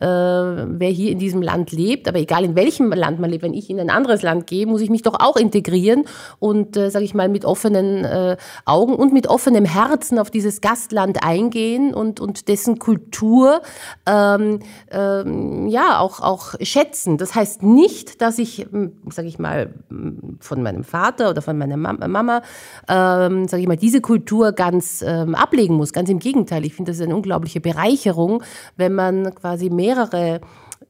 äh, 0.00 0.06
wer 0.06 0.90
hier 0.90 1.12
in 1.12 1.18
diesem 1.18 1.42
Land 1.42 1.72
lebt, 1.72 2.08
aber 2.08 2.18
egal 2.18 2.44
in 2.44 2.56
welchem 2.56 2.92
Land 2.92 3.20
man 3.20 3.30
lebt, 3.30 3.42
wenn 3.42 3.54
ich 3.54 3.70
in 3.70 3.78
ein 3.78 3.90
anderes 3.90 4.22
Land 4.22 4.46
gehe, 4.46 4.66
muss 4.66 4.80
ich 4.80 4.90
mich 4.90 5.02
doch 5.02 5.14
auch 5.20 5.36
integrieren 5.36 6.04
und, 6.38 6.76
äh, 6.76 6.90
sage 6.90 7.04
ich 7.04 7.14
mal, 7.14 7.28
mit 7.28 7.44
offenen 7.44 8.04
äh, 8.04 8.36
Augen 8.64 8.94
und 8.94 9.12
mit 9.12 9.28
offenem 9.28 9.64
Herzen 9.64 10.18
auf 10.18 10.30
dieses 10.30 10.60
Gastland 10.60 11.24
eingehen 11.24 11.94
und, 11.94 12.20
und 12.20 12.48
dessen 12.48 12.78
Kultur 12.78 13.62
ähm, 14.06 14.60
ähm, 14.90 15.68
ja 15.68 16.00
auch, 16.00 16.20
auch 16.20 16.54
schätzen. 16.60 17.18
Das 17.18 17.34
heißt 17.34 17.62
nicht, 17.62 18.20
dass 18.20 18.38
ich, 18.38 18.66
hm, 18.70 18.92
sage 19.10 19.28
ich 19.28 19.38
mal, 19.38 19.74
hm, 19.88 20.31
von 20.40 20.62
meinem 20.62 20.82
Vater 20.82 21.30
oder 21.30 21.42
von 21.42 21.56
meiner 21.56 21.76
Mama, 21.76 22.42
ähm, 22.88 23.46
sage 23.46 23.62
ich 23.62 23.68
mal, 23.68 23.76
diese 23.76 24.00
Kultur 24.00 24.52
ganz 24.52 25.04
ähm, 25.06 25.34
ablegen 25.34 25.76
muss. 25.76 25.92
Ganz 25.92 26.08
im 26.10 26.18
Gegenteil. 26.18 26.64
Ich 26.64 26.74
finde, 26.74 26.90
das 26.90 26.98
ist 26.98 27.04
eine 27.04 27.14
unglaubliche 27.14 27.60
Bereicherung, 27.60 28.42
wenn 28.76 28.94
man 28.94 29.34
quasi 29.34 29.70
mehr 29.70 29.92
mehrere 29.92 30.40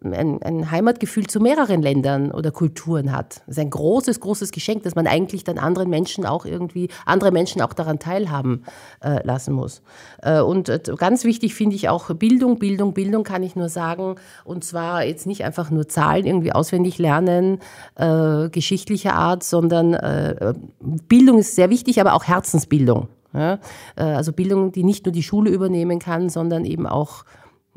ein, 0.05 0.43
ein, 0.43 0.71
Heimatgefühl 0.71 1.27
zu 1.27 1.41
mehreren 1.41 1.83
Ländern 1.83 2.31
oder 2.31 2.51
Kulturen 2.51 3.12
hat. 3.12 3.43
Das 3.47 3.57
ist 3.57 3.59
ein 3.59 3.71
großes, 3.71 4.21
großes 4.21 4.51
Geschenk, 4.51 4.83
dass 4.83 4.95
man 4.95 5.07
eigentlich 5.07 5.45
dann 5.45 5.59
anderen 5.59 5.91
Menschen 5.91 6.27
auch 6.27 6.45
irgendwie, 6.45 6.88
andere 7.07 7.31
Menschen 7.33 7.62
auch 7.62 7.73
daran 7.73 7.99
teilhaben 7.99 8.65
äh, 9.03 9.25
lassen 9.27 9.55
muss. 9.55 9.83
Äh, 10.23 10.41
und 10.41 10.69
äh, 10.69 10.81
ganz 10.97 11.25
wichtig 11.25 11.55
finde 11.55 11.77
ich 11.77 11.88
auch 11.88 12.12
Bildung, 12.15 12.59
Bildung, 12.59 12.95
Bildung 12.95 13.25
kann 13.25 13.43
ich 13.43 13.57
nur 13.57 13.69
sagen. 13.69 14.17
Und 14.45 14.65
zwar 14.65 15.05
jetzt 15.05 15.27
nicht 15.27 15.45
einfach 15.45 15.71
nur 15.71 15.88
Zahlen 15.88 16.27
irgendwie 16.27 16.53
auswendig 16.53 16.99
lernen, 16.99 17.61
äh, 17.97 18.49
geschichtlicher 18.49 19.15
Art, 19.15 19.43
sondern 19.45 19.95
äh, 19.95 20.55
Bildung 20.81 21.38
ist 21.38 21.55
sehr 21.55 21.71
wichtig, 21.71 22.01
aber 22.01 22.15
auch 22.15 22.25
Herzensbildung. 22.25 23.09
Ja? 23.35 23.59
Äh, 23.97 24.03
also 24.03 24.33
Bildung, 24.33 24.73
die 24.73 24.85
nicht 24.85 25.07
nur 25.07 25.12
die 25.12 25.23
Schule 25.23 25.51
übernehmen 25.51 25.99
kann, 25.99 26.29
sondern 26.29 26.65
eben 26.65 26.87
auch 26.87 27.25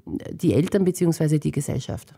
die 0.05 0.53
Eltern 0.53 0.85
bzw. 0.85 1.39
die 1.39 1.51
Gesellschaft. 1.51 2.13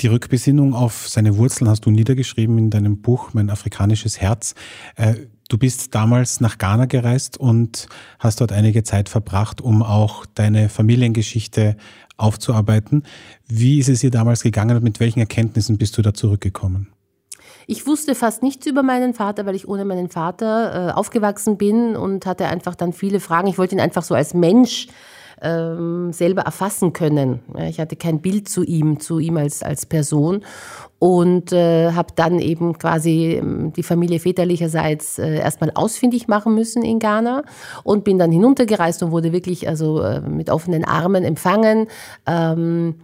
Die 0.00 0.06
Rückbesinnung 0.06 0.74
auf 0.74 1.08
seine 1.08 1.36
Wurzeln 1.38 1.68
hast 1.68 1.84
du 1.84 1.90
niedergeschrieben 1.90 2.56
in 2.56 2.70
deinem 2.70 3.02
Buch 3.02 3.34
Mein 3.34 3.50
afrikanisches 3.50 4.20
Herz. 4.20 4.54
Äh, 4.94 5.14
du 5.48 5.58
bist 5.58 5.94
damals 5.94 6.40
nach 6.40 6.58
Ghana 6.58 6.84
gereist 6.84 7.36
und 7.36 7.88
hast 8.20 8.40
dort 8.40 8.52
einige 8.52 8.84
Zeit 8.84 9.08
verbracht, 9.08 9.60
um 9.60 9.82
auch 9.82 10.24
deine 10.24 10.68
Familiengeschichte 10.68 11.76
aufzuarbeiten. 12.16 13.02
Wie 13.48 13.80
ist 13.80 13.88
es 13.88 14.00
dir 14.00 14.12
damals 14.12 14.42
gegangen 14.44 14.76
und 14.76 14.84
mit 14.84 15.00
welchen 15.00 15.18
Erkenntnissen 15.18 15.78
bist 15.78 15.98
du 15.98 16.02
da 16.02 16.14
zurückgekommen? 16.14 16.88
Ich 17.66 17.86
wusste 17.86 18.14
fast 18.14 18.42
nichts 18.42 18.66
über 18.66 18.84
meinen 18.84 19.14
Vater, 19.14 19.46
weil 19.46 19.56
ich 19.56 19.68
ohne 19.68 19.84
meinen 19.84 20.08
Vater 20.08 20.90
äh, 20.90 20.92
aufgewachsen 20.92 21.58
bin 21.58 21.96
und 21.96 22.24
hatte 22.24 22.46
einfach 22.46 22.76
dann 22.76 22.92
viele 22.92 23.18
Fragen. 23.18 23.48
Ich 23.48 23.58
wollte 23.58 23.74
ihn 23.74 23.80
einfach 23.80 24.04
so 24.04 24.14
als 24.14 24.32
Mensch 24.32 24.86
ähm, 25.42 26.12
selber 26.12 26.42
erfassen 26.42 26.92
können. 26.92 27.40
Ich 27.68 27.80
hatte 27.80 27.96
kein 27.96 28.20
Bild 28.20 28.48
zu 28.48 28.62
ihm, 28.62 29.00
zu 29.00 29.18
ihm 29.18 29.36
als, 29.36 29.62
als 29.62 29.86
Person 29.86 30.42
und 30.98 31.52
äh, 31.52 31.92
habe 31.92 32.12
dann 32.16 32.40
eben 32.40 32.76
quasi 32.78 33.38
ähm, 33.40 33.72
die 33.72 33.82
Familie 33.82 34.18
väterlicherseits 34.18 35.18
äh, 35.18 35.38
erstmal 35.38 35.70
ausfindig 35.74 36.26
machen 36.26 36.54
müssen 36.54 36.82
in 36.82 36.98
Ghana 36.98 37.42
und 37.84 38.04
bin 38.04 38.18
dann 38.18 38.32
hinuntergereist 38.32 39.02
und 39.02 39.12
wurde 39.12 39.32
wirklich 39.32 39.68
also 39.68 40.00
äh, 40.02 40.20
mit 40.20 40.50
offenen 40.50 40.84
Armen 40.84 41.24
empfangen. 41.24 41.86
Ähm, 42.26 42.96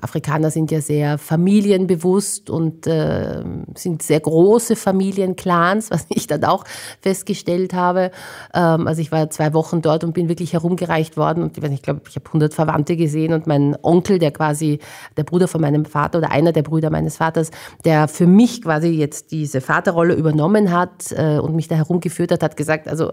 Afrikaner 0.00 0.50
sind 0.50 0.70
ja 0.70 0.80
sehr 0.80 1.18
familienbewusst 1.18 2.50
und 2.50 2.86
äh, 2.86 3.42
sind 3.74 4.02
sehr 4.02 4.20
große 4.20 4.76
Familienclans, 4.76 5.90
was 5.90 6.06
ich 6.08 6.26
dann 6.26 6.44
auch 6.44 6.64
festgestellt 7.00 7.74
habe. 7.74 8.10
Ähm, 8.54 8.86
also 8.86 9.00
ich 9.00 9.10
war 9.12 9.30
zwei 9.30 9.52
Wochen 9.54 9.82
dort 9.82 10.04
und 10.04 10.12
bin 10.12 10.28
wirklich 10.28 10.52
herumgereicht 10.52 11.16
worden 11.16 11.42
und 11.42 11.56
ich, 11.56 11.62
weiß 11.62 11.72
ich 11.72 11.82
glaube, 11.82 12.02
ich 12.08 12.16
habe 12.16 12.26
100 12.26 12.54
Verwandte 12.54 12.96
gesehen 12.96 13.32
und 13.32 13.46
mein 13.46 13.76
Onkel, 13.82 14.18
der 14.18 14.30
quasi 14.30 14.78
der 15.16 15.24
Bruder 15.24 15.48
von 15.48 15.60
meinem 15.60 15.84
Vater 15.84 16.18
oder 16.18 16.30
einer 16.30 16.52
der 16.52 16.62
Brüder 16.62 16.90
meines 16.90 17.16
Vaters, 17.16 17.50
der 17.84 18.08
für 18.08 18.26
mich 18.26 18.62
quasi 18.62 18.88
jetzt 18.88 19.32
diese 19.32 19.60
Vaterrolle 19.60 20.14
übernommen 20.14 20.72
hat 20.72 21.12
äh, 21.12 21.38
und 21.38 21.56
mich 21.56 21.68
da 21.68 21.74
herumgeführt 21.74 22.30
hat, 22.30 22.42
hat 22.42 22.56
gesagt, 22.56 22.88
also 22.88 23.12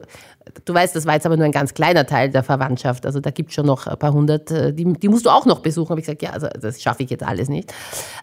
du 0.66 0.74
weißt, 0.74 0.96
das 0.96 1.06
war 1.06 1.16
jetzt 1.16 1.26
aber 1.26 1.38
nur 1.38 1.46
ein 1.46 1.52
ganz 1.52 1.74
kleiner 1.74 2.06
Teil 2.06 2.30
der 2.30 2.44
Verwandtschaft, 2.44 3.06
also 3.06 3.20
da 3.20 3.32
gibt 3.32 3.50
es 3.50 3.56
schon 3.56 3.66
noch 3.66 3.88
ein 3.88 3.98
paar 3.98 4.14
hundert, 4.14 4.52
äh, 4.52 4.74
die, 4.74 4.86
die 4.94 5.10
musst 5.10 5.26
du 5.26 5.30
auch 5.30 5.46
noch 5.46 5.60
besuchen. 5.60 5.90
Habe 5.90 6.00
ich 6.00 6.06
gesagt, 6.06 6.22
ja, 6.22 6.32
also 6.32 6.48
das 6.60 6.82
schaffe 6.82 7.04
ich 7.04 7.10
jetzt 7.10 7.24
alles 7.24 7.50
nicht. 7.50 7.74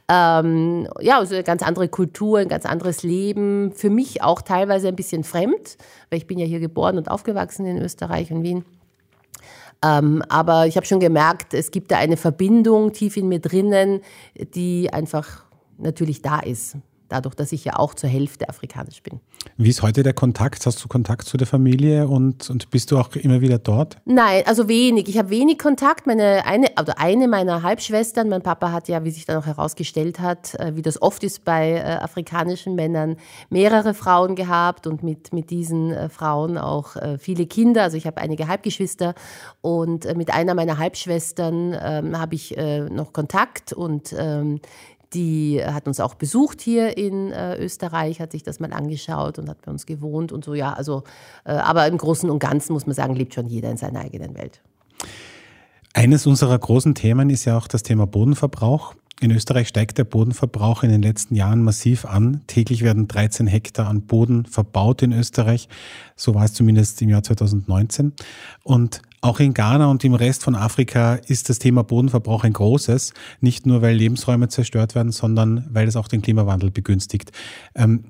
Ähm, 0.08 0.88
ja, 1.00 1.18
also 1.18 1.34
eine 1.34 1.44
ganz 1.44 1.62
andere 1.62 1.88
Kultur, 1.88 2.38
ein 2.38 2.48
ganz 2.48 2.66
anderes 2.66 3.02
Leben. 3.02 3.72
Für 3.72 3.90
mich 3.90 4.22
auch 4.22 4.42
teilweise 4.42 4.88
ein 4.88 4.96
bisschen 4.96 5.24
fremd, 5.24 5.76
weil 6.10 6.18
ich 6.18 6.26
bin 6.26 6.38
ja 6.38 6.46
hier 6.46 6.60
geboren 6.60 6.96
und 6.96 7.10
aufgewachsen 7.10 7.66
in 7.66 7.78
Österreich 7.78 8.32
und 8.32 8.42
Wien. 8.42 8.64
Ähm, 9.84 10.22
aber 10.28 10.66
ich 10.66 10.76
habe 10.76 10.86
schon 10.86 11.00
gemerkt, 11.00 11.54
es 11.54 11.70
gibt 11.70 11.92
da 11.92 11.98
eine 11.98 12.16
Verbindung 12.16 12.92
tief 12.92 13.16
in 13.16 13.28
mir 13.28 13.38
drinnen, 13.38 14.00
die 14.54 14.92
einfach 14.92 15.44
natürlich 15.78 16.22
da 16.22 16.40
ist 16.40 16.76
dadurch, 17.08 17.34
dass 17.34 17.52
ich 17.52 17.64
ja 17.64 17.76
auch 17.76 17.94
zur 17.94 18.08
Hälfte 18.08 18.48
afrikanisch 18.48 19.02
bin. 19.02 19.20
Wie 19.56 19.70
ist 19.70 19.82
heute 19.82 20.02
der 20.02 20.12
Kontakt? 20.12 20.66
Hast 20.66 20.82
du 20.82 20.88
Kontakt 20.88 21.26
zu 21.26 21.36
der 21.36 21.46
Familie 21.46 22.08
und, 22.08 22.48
und 22.50 22.70
bist 22.70 22.90
du 22.90 22.98
auch 22.98 23.14
immer 23.16 23.40
wieder 23.40 23.58
dort? 23.58 23.96
Nein, 24.04 24.42
also 24.46 24.68
wenig. 24.68 25.08
Ich 25.08 25.18
habe 25.18 25.30
wenig 25.30 25.58
Kontakt. 25.58 26.06
Meine 26.06 26.44
eine, 26.44 26.76
also 26.76 26.92
eine 26.96 27.28
meiner 27.28 27.62
Halbschwestern, 27.62 28.28
mein 28.28 28.42
Papa 28.42 28.72
hat 28.72 28.88
ja, 28.88 29.04
wie 29.04 29.10
sich 29.10 29.24
dann 29.24 29.38
auch 29.38 29.46
herausgestellt 29.46 30.20
hat, 30.20 30.54
äh, 30.54 30.76
wie 30.76 30.82
das 30.82 31.00
oft 31.00 31.24
ist 31.24 31.44
bei 31.44 31.72
äh, 31.72 31.82
afrikanischen 31.82 32.74
Männern, 32.74 33.16
mehrere 33.50 33.94
Frauen 33.94 34.36
gehabt 34.36 34.86
und 34.86 35.02
mit, 35.02 35.32
mit 35.32 35.50
diesen 35.50 35.92
äh, 35.92 36.08
Frauen 36.08 36.58
auch 36.58 36.96
viele 37.18 37.46
Kinder. 37.46 37.82
Also 37.82 37.96
ich 37.96 38.06
habe 38.06 38.20
einige 38.20 38.48
Halbgeschwister 38.48 39.14
und 39.60 40.16
mit 40.16 40.32
einer 40.32 40.54
meiner 40.54 40.78
Halbschwestern 40.78 41.76
ähm, 41.80 42.18
habe 42.18 42.34
ich 42.34 42.56
äh, 42.56 42.88
noch 42.88 43.12
Kontakt 43.12 43.72
und 43.72 44.14
ähm, 44.16 44.60
die 45.14 45.62
hat 45.64 45.86
uns 45.86 46.00
auch 46.00 46.14
besucht 46.14 46.60
hier 46.60 46.96
in 46.96 47.32
äh, 47.32 47.56
Österreich, 47.56 48.20
hat 48.20 48.32
sich 48.32 48.42
das 48.42 48.60
mal 48.60 48.72
angeschaut 48.72 49.38
und 49.38 49.48
hat 49.48 49.62
bei 49.62 49.70
uns 49.70 49.86
gewohnt 49.86 50.32
und 50.32 50.44
so, 50.44 50.54
ja. 50.54 50.72
Also, 50.72 51.04
äh, 51.44 51.52
aber 51.52 51.86
im 51.86 51.98
Großen 51.98 52.28
und 52.28 52.38
Ganzen 52.38 52.72
muss 52.72 52.86
man 52.86 52.94
sagen, 52.94 53.14
lebt 53.14 53.34
schon 53.34 53.46
jeder 53.46 53.70
in 53.70 53.76
seiner 53.76 54.00
eigenen 54.00 54.36
Welt. 54.36 54.60
Eines 55.94 56.26
unserer 56.26 56.58
großen 56.58 56.94
Themen 56.94 57.30
ist 57.30 57.44
ja 57.44 57.56
auch 57.56 57.66
das 57.66 57.82
Thema 57.82 58.06
Bodenverbrauch. 58.06 58.94
In 59.20 59.32
Österreich 59.32 59.66
steigt 59.66 59.98
der 59.98 60.04
Bodenverbrauch 60.04 60.84
in 60.84 60.90
den 60.90 61.02
letzten 61.02 61.34
Jahren 61.34 61.64
massiv 61.64 62.04
an. 62.04 62.42
Täglich 62.46 62.82
werden 62.82 63.08
13 63.08 63.48
Hektar 63.48 63.88
an 63.88 64.02
Boden 64.02 64.46
verbaut 64.46 65.02
in 65.02 65.12
Österreich. 65.12 65.68
So 66.14 66.36
war 66.36 66.44
es 66.44 66.52
zumindest 66.52 67.02
im 67.02 67.08
Jahr 67.08 67.24
2019. 67.24 68.12
Und 68.62 69.02
auch 69.20 69.40
in 69.40 69.54
Ghana 69.54 69.86
und 69.86 70.04
im 70.04 70.14
Rest 70.14 70.44
von 70.44 70.54
Afrika 70.54 71.14
ist 71.14 71.48
das 71.48 71.58
Thema 71.58 71.82
Bodenverbrauch 71.82 72.44
ein 72.44 72.52
großes. 72.52 73.14
Nicht 73.40 73.66
nur, 73.66 73.82
weil 73.82 73.96
Lebensräume 73.96 74.48
zerstört 74.48 74.94
werden, 74.94 75.12
sondern 75.12 75.66
weil 75.70 75.88
es 75.88 75.96
auch 75.96 76.08
den 76.08 76.22
Klimawandel 76.22 76.70
begünstigt. 76.70 77.32
Ähm, 77.74 78.04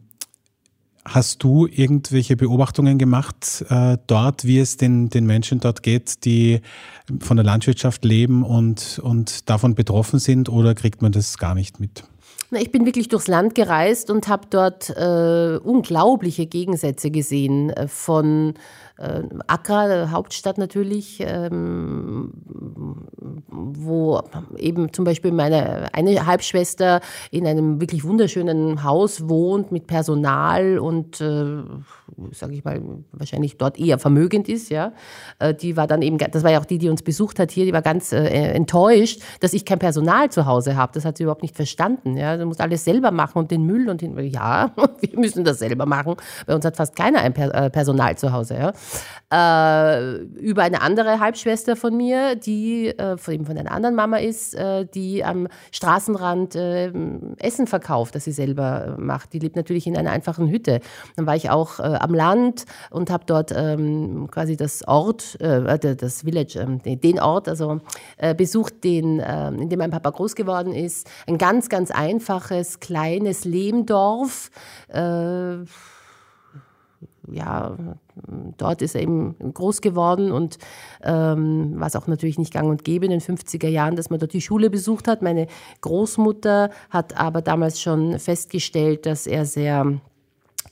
Hast 1.11 1.43
du 1.43 1.67
irgendwelche 1.67 2.37
Beobachtungen 2.37 2.99
gemacht 2.99 3.65
äh, 3.71 3.97
dort, 4.07 4.45
wie 4.45 4.59
es 4.59 4.77
den, 4.77 5.09
den 5.09 5.25
Menschen 5.25 5.59
dort 5.59 5.83
geht, 5.83 6.27
die 6.27 6.61
von 7.21 7.39
der 7.39 7.47
Landwirtschaft 7.47 8.05
leben 8.05 8.45
und, 8.45 9.01
und 9.03 9.49
davon 9.49 9.75
betroffen 9.75 10.19
sind, 10.19 10.51
oder 10.51 10.75
kriegt 10.75 11.01
man 11.01 11.13
das 11.13 11.39
gar 11.39 11.55
nicht 11.55 11.81
mit? 11.81 12.05
Ich 12.51 12.73
bin 12.73 12.85
wirklich 12.85 13.09
durchs 13.09 13.27
Land 13.27 13.55
gereist 13.55 14.11
und 14.11 14.29
habe 14.29 14.49
dort 14.51 14.91
äh, 14.91 15.59
unglaubliche 15.63 16.47
Gegensätze 16.47 17.11
gesehen 17.11 17.71
äh, 17.71 17.89
von 17.89 18.55
äh, 18.99 19.23
Accra, 19.47 20.11
Hauptstadt 20.11 20.59
natürlich, 20.59 21.21
ähm, 21.21 22.33
wo 23.47 24.21
eben 24.57 24.93
zum 24.93 25.05
Beispiel 25.05 25.31
meine 25.33 25.95
eine 25.95 26.27
Halbschwester 26.27 27.01
in 27.31 27.47
einem 27.47 27.81
wirklich 27.81 28.05
wunderschönen 28.05 28.83
Haus 28.83 29.29
wohnt 29.29 29.71
mit 29.71 29.87
Personal 29.87 30.79
und, 30.79 31.21
äh, 31.21 31.63
sage 32.33 32.55
ich 32.55 32.65
mal, 32.65 32.81
wahrscheinlich 33.13 33.57
dort 33.57 33.79
eher 33.79 33.99
vermögend 33.99 34.49
ist. 34.49 34.69
Ja, 34.71 34.93
äh, 35.39 35.55
die 35.55 35.77
war 35.77 35.87
dann 35.87 36.03
eben, 36.03 36.19
das 36.19 36.43
war 36.43 36.51
ja 36.51 36.61
auch 36.61 36.65
die, 36.65 36.79
die 36.79 36.89
uns 36.89 37.03
besucht 37.03 37.39
hat 37.39 37.53
hier, 37.53 37.65
die 37.65 37.73
war 37.73 37.83
ganz 37.83 38.13
äh, 38.13 38.27
enttäuscht, 38.27 39.23
dass 39.41 39.53
ich 39.53 39.65
kein 39.65 39.79
Personal 39.79 40.31
zu 40.31 40.47
Hause 40.47 40.77
habe. 40.77 40.93
Das 40.95 41.05
hat 41.05 41.19
sie 41.19 41.23
überhaupt 41.23 41.43
nicht 41.43 41.55
verstanden. 41.55 42.17
Ja, 42.17 42.37
du 42.37 42.47
musst 42.47 42.61
alles 42.61 42.85
selber 42.85 43.13
machen 43.13 43.39
und 43.39 43.51
den 43.53 43.65
Müll 43.65 43.89
und 43.89 44.01
den, 44.01 44.19
ja, 44.29 44.73
wir 45.01 45.19
müssen 45.19 45.45
das 45.45 45.61
selber 45.61 45.87
machen. 45.87 46.17
Bei 46.47 46.55
uns 46.55 46.65
hat 46.65 46.77
fast 46.77 46.97
keiner 46.97 47.21
ein 47.21 47.35
äh, 47.37 47.71
Personal 47.71 48.19
zu 48.19 48.33
Hause. 48.33 48.55
Ja 48.55 48.73
äh, 49.33 50.17
über 50.41 50.63
eine 50.63 50.81
andere 50.81 51.21
Halbschwester 51.21 51.77
von 51.77 51.97
mir, 51.97 52.35
die 52.35 52.89
äh, 52.89 53.17
von, 53.17 53.45
von 53.45 53.59
einer 53.59 53.73
anderen 53.73 53.95
Mama 53.95 54.19
ist, 54.19 54.55
äh, 54.55 54.87
die 54.87 55.25
am 55.25 55.49
Straßenrand 55.71 56.55
äh, 56.55 56.93
Essen 57.39 57.67
verkauft, 57.67 58.15
das 58.15 58.25
sie 58.25 58.33
selber 58.33 58.97
macht. 58.99 59.33
Die 59.33 59.39
lebt 59.39 59.57
natürlich 59.57 59.87
in 59.87 59.97
einer 59.97 60.11
einfachen 60.11 60.49
Hütte. 60.49 60.81
Dann 61.17 61.27
war 61.27 61.37
ich 61.37 61.51
auch 61.51 61.79
äh, 61.79 61.83
am 61.83 62.15
Land 62.15 62.65
und 62.91 63.11
habe 63.11 63.25
dort 63.27 63.53
ähm, 63.55 64.29
quasi 64.31 64.57
das 64.57 64.87
Ort, 64.89 65.39
äh, 65.41 65.79
das 65.79 66.23
Village, 66.23 66.59
ähm, 66.59 66.81
den 66.83 67.21
Ort, 67.21 67.49
also 67.49 67.81
besucht, 68.37 68.85
den, 68.85 69.23
ähm, 69.25 69.61
in 69.61 69.69
dem 69.69 69.79
mein 69.79 69.91
Papa 69.91 70.11
groß 70.11 70.35
geworden 70.35 70.73
ist. 70.73 71.09
Ein 71.27 71.39
ganz, 71.39 71.69
ganz 71.69 71.91
einfaches, 71.91 72.81
kleines 72.81 73.45
Lehmdorf 73.45 74.51
ja, 77.33 77.77
dort 78.57 78.83
ist 78.83 78.95
er 78.95 79.03
eben 79.03 79.37
groß 79.55 79.81
geworden 79.81 80.33
und 80.33 80.59
ähm, 81.03 81.79
war 81.79 81.87
es 81.87 81.97
auch 81.97 82.07
natürlich 82.07 82.39
nicht 82.39 82.53
gang 82.53 82.69
und 82.69 82.85
gäbe 82.85 83.07
in 83.07 83.11
den 83.11 83.21
50er 83.21 83.69
Jahren, 83.69 83.97
dass 83.97 84.11
man 84.11 84.19
dort 84.19 84.33
die 84.33 84.41
Schule 84.41 84.71
besucht 84.71 85.09
hat. 85.09 85.23
Meine 85.23 85.47
Großmutter 85.81 86.71
hat 86.91 87.19
aber 87.19 87.43
damals 87.43 87.81
schon 87.81 88.19
festgestellt, 88.19 89.07
dass 89.07 89.27
er 89.27 89.45
sehr 89.45 90.01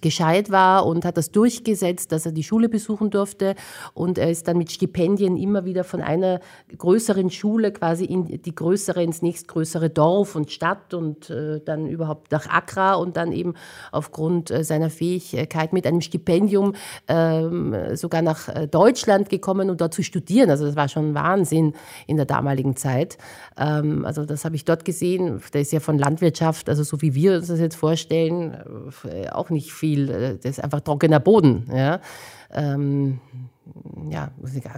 gescheit 0.06 0.52
war 0.52 0.86
und 0.86 1.04
hat 1.04 1.16
das 1.16 1.32
durchgesetzt, 1.32 2.12
dass 2.12 2.26
er 2.26 2.30
die 2.30 2.44
Schule 2.44 2.68
besuchen 2.68 3.10
durfte. 3.10 3.56
Und 3.92 4.18
er 4.18 4.30
ist 4.30 4.46
dann 4.46 4.56
mit 4.56 4.70
Stipendien 4.70 5.36
immer 5.36 5.64
wieder 5.64 5.82
von 5.82 6.00
einer 6.00 6.38
größeren 6.78 7.28
Schule 7.28 7.72
quasi 7.72 8.04
in 8.04 8.24
die 8.40 8.54
größere, 8.54 9.02
ins 9.02 9.20
nächstgrößere 9.20 9.90
Dorf 9.90 10.36
und 10.36 10.52
Stadt 10.52 10.94
und 10.94 11.28
äh, 11.28 11.60
dann 11.64 11.88
überhaupt 11.88 12.30
nach 12.30 12.46
Accra 12.46 12.94
und 12.94 13.16
dann 13.16 13.32
eben 13.32 13.54
aufgrund 13.90 14.52
äh, 14.52 14.62
seiner 14.62 14.90
Fähigkeit 14.90 15.72
mit 15.72 15.88
einem 15.88 16.00
Stipendium 16.00 16.74
ähm, 17.08 17.74
sogar 17.96 18.22
nach 18.22 18.48
äh, 18.48 18.68
Deutschland 18.68 19.28
gekommen, 19.28 19.70
um 19.70 19.76
dort 19.76 19.92
zu 19.92 20.04
studieren. 20.04 20.50
Also 20.50 20.66
das 20.66 20.76
war 20.76 20.88
schon 20.88 21.14
Wahnsinn 21.14 21.74
in 22.06 22.16
der 22.16 22.26
damaligen 22.26 22.76
Zeit. 22.76 23.18
Ähm, 23.58 24.04
also 24.04 24.24
das 24.24 24.44
habe 24.44 24.54
ich 24.54 24.64
dort 24.64 24.84
gesehen. 24.84 25.42
Der 25.52 25.62
ist 25.62 25.72
ja 25.72 25.80
von 25.80 25.98
Landwirtschaft, 25.98 26.68
also 26.68 26.84
so 26.84 27.02
wie 27.02 27.16
wir 27.16 27.34
uns 27.38 27.48
das 27.48 27.58
jetzt 27.58 27.74
vorstellen, 27.74 28.56
auch 29.32 29.50
nicht 29.50 29.72
viel 29.72 29.95
viel, 29.96 30.10
äh, 30.10 30.36
das 30.36 30.52
ist 30.52 30.64
einfach 30.64 30.80
trockener 30.80 31.20
Boden. 31.20 31.64
Ja. 31.74 32.00
Ähm, 32.52 33.20
ja, 34.10 34.30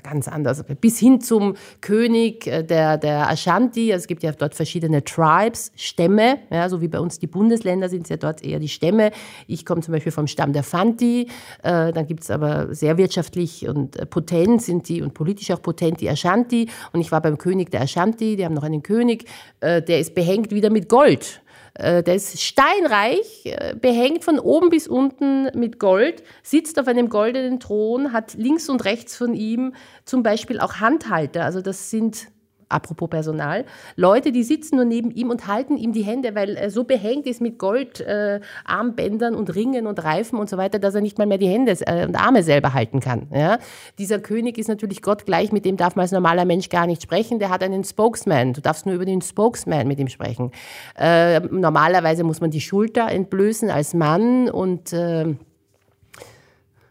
ganz 0.02 0.28
anders. 0.28 0.64
Bis 0.81 0.98
hin 0.98 1.20
zum 1.20 1.57
König 1.83 2.46
äh, 2.46 2.62
der, 2.62 2.96
der 2.96 3.28
Ashanti. 3.28 3.92
Also 3.92 4.04
es 4.04 4.07
gibt 4.07 4.22
ja 4.22 4.33
dort 4.33 4.54
verschiedene 4.54 5.04
Tribes, 5.04 5.72
Stämme. 5.76 6.38
Ja, 6.50 6.70
so 6.70 6.81
wie 6.81 6.88
bei 6.88 6.98
uns 6.98 7.18
die 7.18 7.26
Bundesländer 7.26 7.90
sind 7.90 8.04
es 8.04 8.09
ja 8.09 8.16
dort 8.16 8.42
eher 8.42 8.59
die 8.59 8.68
Stämme. 8.68 9.11
Ich 9.46 9.66
komme 9.66 9.83
zum 9.83 9.92
Beispiel 9.92 10.12
vom 10.12 10.26
Stamm 10.26 10.54
der 10.54 10.62
Fanti. 10.62 11.28
Äh, 11.62 11.92
dann 11.92 12.07
gibt 12.07 12.22
es 12.22 12.31
aber 12.31 12.74
sehr 12.74 12.96
wirtschaftlich 12.96 13.68
und 13.68 14.09
potent 14.09 14.62
sind 14.62 14.88
die 14.88 15.02
und 15.02 15.12
politisch 15.12 15.50
auch 15.50 15.61
potent 15.61 16.00
die 16.00 16.09
Ashanti. 16.09 16.70
Und 16.92 17.00
ich 17.00 17.12
war 17.12 17.20
beim 17.20 17.37
König 17.37 17.70
der 17.70 17.83
Ashanti. 17.83 18.37
Die 18.37 18.44
haben 18.44 18.54
noch 18.54 18.62
einen 18.62 18.83
König, 18.83 19.26
der 19.61 19.98
ist 19.98 20.14
behängt 20.14 20.50
wieder 20.52 20.70
mit 20.70 20.88
Gold. 20.88 21.42
Äh, 21.79 22.03
der 22.03 22.17
ist 22.17 22.41
steinreich, 22.43 23.47
äh, 23.47 23.75
behängt 23.81 24.25
von 24.25 24.38
oben 24.41 24.69
bis 24.69 24.88
unten 24.88 25.45
mit 25.59 25.79
Gold, 25.79 26.25
sitzt 26.43 26.79
auf 26.79 26.88
einem 26.88 27.09
goldenen 27.09 27.61
Thron, 27.61 28.12
hat 28.12 28.35
links 28.35 28.69
und 28.69 28.85
rechts 28.85 29.17
von 29.17 29.33
ihm 29.33 29.75
zum 30.05 30.23
Beispiel 30.25 30.59
auch 30.59 30.81
Handhalter. 30.81 31.45
Also 31.45 31.61
das 31.62 31.91
sind 31.91 32.29
apropos 32.68 33.09
Personal, 33.09 33.64
Leute, 33.96 34.33
die 34.33 34.42
sitzen 34.42 34.76
nur 34.76 34.85
neben 34.85 35.11
ihm 35.11 35.31
und 35.31 35.46
halten 35.46 35.76
ihm 35.76 35.92
die 35.92 36.02
Hände, 36.02 36.35
weil 36.35 36.57
er 36.57 36.70
so 36.70 36.85
behängt 36.85 37.26
ist 37.26 37.40
mit 37.40 37.59
Goldarmbändern 37.59 39.35
äh, 39.35 39.37
und 39.37 39.54
Ringen 39.54 39.87
und 39.87 40.02
Reifen 40.02 40.38
und 40.38 40.48
so 40.48 40.57
weiter, 40.57 40.78
dass 40.78 40.94
er 40.94 41.00
nicht 41.00 41.18
mal 41.18 41.26
mehr 41.26 41.38
die 41.38 41.48
Hände 41.48 41.72
äh, 41.87 42.07
und 42.07 42.16
Arme 42.16 42.42
selber 42.42 42.74
halten 42.74 43.00
kann. 43.00 43.28
Ja? 43.33 43.59
Dieser 43.98 44.18
König 44.18 44.59
ist 44.59 44.68
natürlich 44.68 45.02
Gott 45.02 45.26
gleich, 45.26 45.52
mit 45.52 45.64
dem 45.64 45.76
darf 45.76 45.96
man 45.96 46.02
als 46.02 46.12
normaler 46.12 46.44
Mensch 46.44 46.68
gar 46.68 46.87
nicht 46.87 47.02
sprechen. 47.02 47.38
Der 47.38 47.50
hat 47.50 47.62
einen 47.62 47.85
Spokesman. 47.85 48.52
Du 48.52 48.61
darfst 48.61 48.87
nur 48.87 48.94
über 48.94 49.04
den 49.04 49.22
Spokesman 49.22 49.88
mit 49.88 49.98
ihm 49.98 50.09
sprechen. 50.09 50.52
Äh, 50.98 51.40
normalerweise 51.40 52.24
muss 52.24 52.40
man 52.40 52.50
die 52.50 52.61
Schulter 52.61 53.11
entblößen 53.11 53.70
als 53.70 53.94
Mann 53.94 54.50
und 54.50 54.92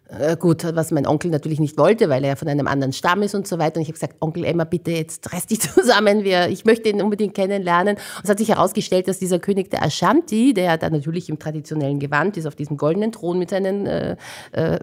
äh, 0.09 0.37
gut, 0.37 0.63
was 0.75 0.91
mein 0.91 1.05
Onkel 1.05 1.31
natürlich 1.31 1.59
nicht 1.59 1.77
wollte, 1.77 2.07
weil 2.07 2.23
er 2.23 2.37
von 2.37 2.47
einem 2.47 2.67
anderen 2.67 2.93
Stamm 2.93 3.23
ist 3.23 3.35
und 3.35 3.45
so 3.45 3.59
weiter. 3.59 3.77
Und 3.77 3.81
ich 3.81 3.89
habe 3.89 3.95
gesagt, 3.95 4.15
Onkel 4.21 4.45
Emma, 4.45 4.63
bitte 4.63 4.91
jetzt 4.91 5.33
reiß 5.33 5.47
dich 5.47 5.59
zusammen, 5.61 6.23
wir, 6.23 6.47
ich 6.47 6.63
möchte 6.63 6.89
ihn 6.89 7.01
unbedingt 7.01 7.35
kennenlernen. 7.35 7.95
Und 7.95 8.23
es 8.23 8.29
hat 8.29 8.37
sich 8.37 8.49
herausgestellt, 8.49 9.07
dass 9.07 9.19
dieser 9.19 9.39
König 9.39 9.69
der 9.69 9.83
Ashanti, 9.83 10.53
der 10.53 10.77
da 10.77 10.89
natürlich 10.89 11.27
im 11.27 11.39
traditionellen 11.39 11.99
Gewand 11.99 12.37
ist, 12.37 12.45
auf 12.45 12.55
diesem 12.55 12.77
goldenen 12.77 13.11
Thron 13.11 13.37
mit 13.37 13.49
seinen 13.49 13.85
äh, 13.85 14.15
äh, 14.53 14.79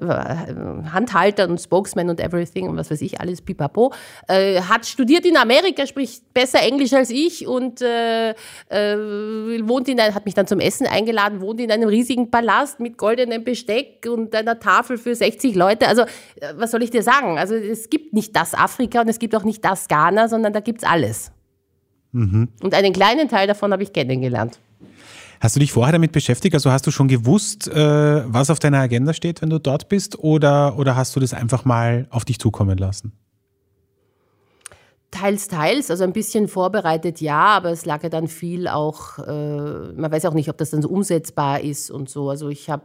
Handhaltern 0.93 1.53
und 1.53 1.61
Spokesman 1.61 2.11
und 2.11 2.21
everything 2.21 2.69
und 2.69 2.77
was 2.77 2.91
weiß 2.91 3.01
ich, 3.01 3.21
alles 3.21 3.41
pipapo, 3.41 3.95
äh, 4.29 4.61
hat 4.61 4.85
studiert 4.85 5.25
in 5.25 5.39
Amerika, 5.39 5.87
spricht 5.87 6.35
besser 6.35 6.61
Englisch 6.61 6.93
als 6.93 7.11
ich 7.11 7.47
und 7.47 7.81
wohnt 7.81 9.89
in 9.89 10.01
ein, 10.01 10.15
hat 10.15 10.27
mich 10.27 10.35
dann 10.35 10.47
zum 10.47 10.61
Essen 10.61 10.87
eingeladen, 10.87 11.41
wohnt 11.41 11.61
in 11.61 11.71
einem 11.71 11.89
riesigen 11.89 12.31
Palast 12.31 12.81
mit 12.81 12.99
goldenem 12.99 13.45
Besteck 13.45 14.07
und 14.11 14.35
einer 14.35 14.59
Tafel 14.59 14.99
für 14.99 15.14
60 15.15 15.55
Leute. 15.55 15.89
Also, 15.89 16.03
äh, 16.03 16.55
was 16.57 16.71
soll 16.71 16.83
ich 16.83 16.91
dir 16.91 17.03
sagen? 17.03 17.39
Also, 17.39 17.55
es 17.55 17.91
gibt 17.91 18.13
nicht 18.13 18.35
das 18.37 18.55
Afrika 18.55 19.01
und 19.01 19.09
es 19.09 19.19
gibt 19.19 19.35
auch 19.35 19.45
nicht 19.45 19.65
das 19.65 19.89
Ghana, 19.89 20.29
sondern 20.29 20.53
da 20.53 20.61
gibt 20.61 20.83
es 20.83 20.89
alles. 20.89 21.33
Mhm. 22.13 22.49
Und 22.63 22.75
einen 22.75 22.93
kleinen 22.93 23.29
Teil 23.29 23.47
davon 23.47 23.73
habe 23.73 23.83
ich 23.83 23.93
kennengelernt. 23.93 24.59
Hast 25.41 25.57
du 25.57 25.61
dich 25.61 25.73
vorher 25.73 25.93
damit 25.93 26.13
beschäftigt? 26.13 26.55
Also 26.55 26.71
hast 26.71 26.87
du 26.87 26.91
schon 26.91 27.09
gewusst, 27.09 27.69
äh, 27.69 28.23
was 28.33 28.51
auf 28.51 28.61
deiner 28.61 28.79
Agenda 28.79 29.13
steht, 29.13 29.43
wenn 29.43 29.51
du 29.51 29.59
dort 29.59 29.89
bist? 29.89 30.19
Oder, 30.19 30.79
oder 30.79 30.97
hast 30.97 31.15
du 31.17 31.21
das 31.21 31.35
einfach 31.35 31.65
mal 31.65 32.07
auf 32.11 32.25
dich 32.25 32.39
zukommen 32.39 32.79
lassen? 32.79 33.13
Teils, 35.11 35.47
teils, 35.47 35.91
also 35.91 36.03
ein 36.03 36.13
bisschen 36.13 36.49
vorbereitet, 36.49 37.21
ja, 37.21 37.45
aber 37.45 37.71
es 37.71 37.85
lag 37.85 38.03
ja 38.03 38.09
dann 38.09 38.27
viel 38.27 38.67
auch, 38.67 39.19
äh, 39.21 39.93
man 39.93 40.11
weiß 40.11 40.25
auch 40.25 40.35
nicht, 40.35 40.49
ob 40.49 40.59
das 40.59 40.71
dann 40.71 40.83
so 40.83 40.89
umsetzbar 40.89 41.61
ist 41.61 41.91
und 41.91 42.09
so. 42.09 42.31
Also 42.31 42.49
ich 42.49 42.69
habe 42.71 42.83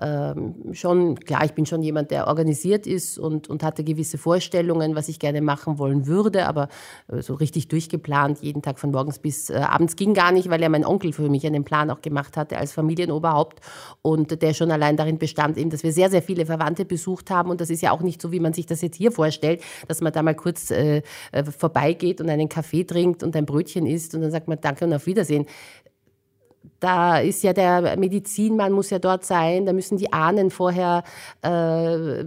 ähm, 0.00 0.54
schon, 0.72 1.16
klar, 1.16 1.44
ich 1.44 1.52
bin 1.52 1.66
schon 1.66 1.82
jemand, 1.82 2.10
der 2.10 2.26
organisiert 2.26 2.86
ist 2.86 3.18
und, 3.18 3.48
und 3.48 3.62
hatte 3.62 3.84
gewisse 3.84 4.18
Vorstellungen, 4.18 4.94
was 4.94 5.08
ich 5.08 5.18
gerne 5.18 5.42
machen 5.42 5.78
wollen 5.78 6.06
würde, 6.06 6.46
aber 6.46 6.68
äh, 7.08 7.22
so 7.22 7.34
richtig 7.34 7.68
durchgeplant, 7.68 8.40
jeden 8.40 8.62
Tag 8.62 8.78
von 8.78 8.90
morgens 8.90 9.18
bis 9.18 9.50
äh, 9.50 9.54
abends 9.54 9.96
ging 9.96 10.14
gar 10.14 10.32
nicht, 10.32 10.48
weil 10.50 10.60
ja 10.62 10.68
mein 10.68 10.84
Onkel 10.84 11.12
für 11.12 11.28
mich 11.28 11.46
einen 11.46 11.64
Plan 11.64 11.90
auch 11.90 12.00
gemacht 12.00 12.36
hatte 12.36 12.58
als 12.58 12.72
Familienoberhaupt 12.72 13.60
und 14.00 14.42
der 14.42 14.54
schon 14.54 14.70
allein 14.70 14.96
darin 14.96 15.18
bestand, 15.18 15.58
eben, 15.58 15.70
dass 15.70 15.82
wir 15.82 15.92
sehr, 15.92 16.10
sehr 16.10 16.22
viele 16.22 16.46
Verwandte 16.46 16.84
besucht 16.84 17.30
haben 17.30 17.50
und 17.50 17.60
das 17.60 17.70
ist 17.70 17.82
ja 17.82 17.92
auch 17.92 18.00
nicht 18.00 18.20
so, 18.22 18.32
wie 18.32 18.40
man 18.40 18.52
sich 18.52 18.66
das 18.66 18.80
jetzt 18.80 18.96
hier 18.96 19.12
vorstellt, 19.12 19.62
dass 19.88 20.00
man 20.00 20.12
da 20.12 20.22
mal 20.22 20.34
kurz 20.34 20.70
äh, 20.70 21.02
äh 21.32 21.44
vorbeigeht 21.44 22.20
und 22.20 22.30
einen 22.30 22.48
Kaffee 22.48 22.84
trinkt 22.84 23.22
und 23.22 23.36
ein 23.36 23.46
Brötchen 23.46 23.86
isst 23.86 24.14
und 24.14 24.22
dann 24.22 24.30
sagt 24.30 24.48
man 24.48 24.60
Danke 24.60 24.84
und 24.84 24.92
auf 24.92 25.06
Wiedersehen 25.06 25.46
da 26.82 27.18
ist 27.18 27.44
ja 27.44 27.52
der 27.52 27.96
Medizinmann 27.96 28.72
muss 28.72 28.90
ja 28.90 28.98
dort 28.98 29.24
sein, 29.24 29.66
da 29.66 29.72
müssen 29.72 29.98
die 29.98 30.12
Ahnen 30.12 30.50
vorher 30.50 31.04
äh, 31.40 32.24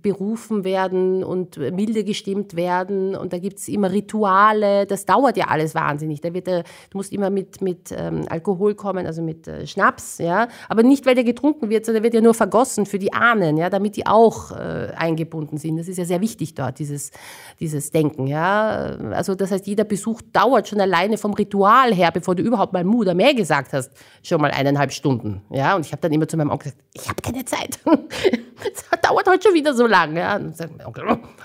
berufen 0.00 0.62
werden 0.62 1.24
und 1.24 1.58
milde 1.58 2.04
gestimmt 2.04 2.54
werden 2.54 3.16
und 3.16 3.32
da 3.32 3.38
gibt 3.38 3.58
es 3.58 3.66
immer 3.66 3.90
Rituale, 3.90 4.86
das 4.86 5.06
dauert 5.06 5.36
ja 5.36 5.46
alles 5.48 5.74
wahnsinnig. 5.74 6.20
Da 6.20 6.32
wird, 6.32 6.46
äh, 6.46 6.62
du 6.90 6.98
musst 6.98 7.12
immer 7.12 7.30
mit, 7.30 7.60
mit 7.60 7.92
ähm, 7.96 8.22
Alkohol 8.28 8.76
kommen, 8.76 9.06
also 9.06 9.22
mit 9.22 9.48
äh, 9.48 9.66
Schnaps, 9.66 10.18
ja, 10.18 10.46
aber 10.68 10.84
nicht, 10.84 11.04
weil 11.04 11.16
der 11.16 11.24
getrunken 11.24 11.68
wird, 11.68 11.84
sondern 11.84 12.02
der 12.02 12.12
wird 12.12 12.14
ja 12.14 12.20
nur 12.20 12.34
vergossen 12.34 12.86
für 12.86 13.00
die 13.00 13.12
Ahnen, 13.12 13.56
ja, 13.56 13.70
damit 13.70 13.96
die 13.96 14.06
auch 14.06 14.52
äh, 14.52 14.92
eingebunden 14.96 15.58
sind. 15.58 15.78
Das 15.78 15.88
ist 15.88 15.98
ja 15.98 16.04
sehr 16.04 16.20
wichtig 16.20 16.54
dort, 16.54 16.78
dieses, 16.78 17.10
dieses 17.58 17.90
Denken, 17.90 18.28
ja. 18.28 18.96
Also 19.10 19.34
das 19.34 19.50
heißt, 19.50 19.66
jeder 19.66 19.84
Besuch 19.84 20.22
dauert 20.32 20.68
schon 20.68 20.80
alleine 20.80 21.18
vom 21.18 21.34
Ritual 21.34 21.92
her, 21.92 22.12
bevor 22.12 22.36
du 22.36 22.44
überhaupt 22.44 22.72
mal 22.72 22.84
Mu 22.84 23.00
oder 23.00 23.14
mehr 23.14 23.34
gesagt 23.34 23.72
hast 23.72 23.95
schon 24.22 24.40
mal 24.40 24.50
eineinhalb 24.50 24.92
Stunden. 24.92 25.42
Ja, 25.50 25.76
und 25.76 25.86
ich 25.86 25.92
habe 25.92 26.02
dann 26.02 26.12
immer 26.12 26.28
zu 26.28 26.36
meinem 26.36 26.50
Onkel 26.50 26.72
gesagt, 26.72 26.84
ich 26.94 27.08
habe 27.08 27.22
keine 27.22 27.44
Zeit. 27.44 27.78
das 27.84 29.00
dauert 29.02 29.28
heute 29.28 29.48
schon 29.48 29.54
wieder 29.54 29.74
so 29.74 29.86
lange. 29.86 30.20
Ja, 30.20 30.36
und 30.36 30.56
sagt 30.56 30.76
mein 30.76 30.86
Onkel, 30.86 31.04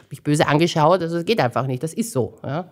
mich 0.10 0.24
böse 0.24 0.48
angeschaut. 0.48 1.02
Also 1.02 1.18
es 1.18 1.26
geht 1.26 1.40
einfach 1.40 1.68
nicht. 1.68 1.84
Das 1.84 1.94
ist 1.94 2.12
so. 2.12 2.38
Ja. 2.44 2.70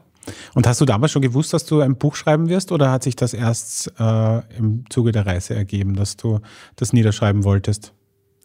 Und 0.53 0.67
hast 0.67 0.81
du 0.81 0.85
damals 0.85 1.11
schon 1.11 1.21
gewusst, 1.21 1.53
dass 1.53 1.65
du 1.65 1.81
ein 1.81 1.95
Buch 1.95 2.15
schreiben 2.15 2.49
wirst 2.49 2.71
oder 2.71 2.91
hat 2.91 3.03
sich 3.03 3.15
das 3.15 3.33
erst 3.33 3.91
äh, 3.99 4.41
im 4.57 4.83
Zuge 4.89 5.11
der 5.11 5.25
Reise 5.25 5.55
ergeben, 5.55 5.95
dass 5.95 6.17
du 6.17 6.39
das 6.75 6.93
niederschreiben 6.93 7.43
wolltest? 7.43 7.93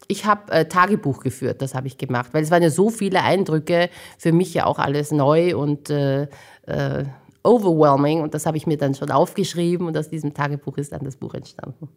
Ich 0.06 0.26
habe 0.26 0.52
äh, 0.52 0.66
Tagebuch 0.66 1.20
geführt, 1.20 1.62
das 1.62 1.74
habe 1.74 1.86
ich 1.86 1.96
gemacht, 1.96 2.30
weil 2.32 2.42
es 2.42 2.50
waren 2.50 2.62
ja 2.62 2.70
so 2.70 2.90
viele 2.90 3.22
Eindrücke, 3.22 3.88
für 4.18 4.32
mich 4.32 4.52
ja 4.52 4.66
auch 4.66 4.78
alles 4.78 5.12
neu 5.12 5.56
und 5.56 5.88
äh, 5.90 6.28
äh 6.66 7.04
overwhelming 7.44 8.22
und 8.22 8.34
das 8.34 8.46
habe 8.46 8.56
ich 8.56 8.66
mir 8.66 8.76
dann 8.76 8.94
schon 8.94 9.10
aufgeschrieben 9.10 9.86
und 9.86 9.96
aus 9.96 10.08
diesem 10.08 10.34
Tagebuch 10.34 10.76
ist 10.78 10.92
dann 10.92 11.04
das 11.04 11.16
Buch 11.16 11.34
entstanden. 11.34 11.88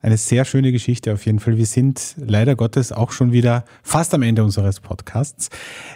Eine 0.00 0.16
sehr 0.16 0.44
schöne 0.44 0.70
Geschichte 0.70 1.12
auf 1.12 1.26
jeden 1.26 1.40
Fall. 1.40 1.56
Wir 1.56 1.66
sind 1.66 2.14
leider 2.18 2.54
Gottes 2.54 2.92
auch 2.92 3.10
schon 3.10 3.32
wieder 3.32 3.64
fast 3.82 4.14
am 4.14 4.22
Ende 4.22 4.44
unseres 4.44 4.78
Podcasts. 4.78 5.48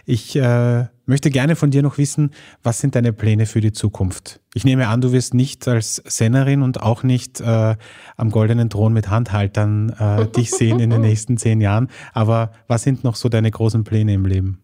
Ich 0.06 0.34
äh, 0.34 0.86
möchte 1.06 1.30
gerne 1.30 1.54
von 1.54 1.70
dir 1.70 1.82
noch 1.82 1.98
wissen, 1.98 2.32
was 2.64 2.80
sind 2.80 2.96
deine 2.96 3.12
Pläne 3.12 3.46
für 3.46 3.60
die 3.60 3.70
Zukunft? 3.70 4.40
Ich 4.54 4.64
nehme 4.64 4.88
an, 4.88 5.02
du 5.02 5.12
wirst 5.12 5.34
nicht 5.34 5.68
als 5.68 6.02
Sennerin 6.04 6.62
und 6.62 6.82
auch 6.82 7.04
nicht 7.04 7.40
äh, 7.40 7.76
am 8.16 8.30
goldenen 8.30 8.70
Thron 8.70 8.92
mit 8.92 9.08
Handhaltern 9.08 9.90
äh, 9.90 10.26
dich 10.26 10.50
sehen 10.50 10.80
in 10.80 10.90
den 10.90 11.00
nächsten 11.00 11.36
zehn 11.36 11.60
Jahren. 11.60 11.88
Aber 12.12 12.50
was 12.66 12.82
sind 12.82 13.04
noch 13.04 13.14
so 13.14 13.28
deine 13.28 13.52
großen 13.52 13.84
Pläne 13.84 14.14
im 14.14 14.26
Leben? 14.26 14.61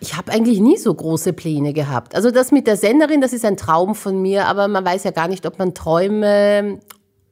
Ich 0.00 0.16
habe 0.16 0.32
eigentlich 0.32 0.60
nie 0.60 0.76
so 0.76 0.92
große 0.92 1.32
Pläne 1.32 1.72
gehabt. 1.72 2.14
Also 2.14 2.30
das 2.30 2.50
mit 2.50 2.66
der 2.66 2.76
Senderin, 2.76 3.20
das 3.20 3.32
ist 3.32 3.44
ein 3.44 3.56
Traum 3.56 3.94
von 3.94 4.20
mir, 4.20 4.46
aber 4.46 4.66
man 4.68 4.84
weiß 4.84 5.04
ja 5.04 5.12
gar 5.12 5.28
nicht, 5.28 5.46
ob 5.46 5.58
man 5.58 5.74
Träume, 5.74 6.80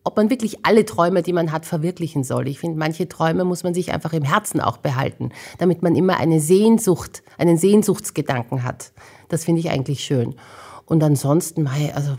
ob 0.05 0.17
man 0.17 0.31
wirklich 0.31 0.65
alle 0.65 0.85
Träume, 0.85 1.23
die 1.23 1.33
man 1.33 1.51
hat, 1.51 1.67
verwirklichen 1.67 2.23
soll. 2.23 2.47
Ich 2.47 2.61
finde, 2.61 2.79
manche 2.79 3.09
Träume 3.09 3.45
muss 3.45 3.65
man 3.65 3.75
sich 3.75 3.93
einfach 3.93 4.13
im 4.13 4.23
Herzen 4.23 4.61
auch 4.61 4.77
behalten, 4.77 5.31
damit 5.59 5.83
man 5.83 5.97
immer 5.97 6.19
eine 6.19 6.41
Sehnsucht, 6.41 7.25
einen 7.37 7.59
Sehnsuchtsgedanken 7.59 8.63
hat. 8.63 8.93
Das 9.29 9.45
finde 9.45 9.61
ich 9.61 9.71
eigentlich 9.71 10.05
schön. 10.05 10.37
Und 10.85 11.03
ansonsten, 11.03 11.69
also 11.95 12.17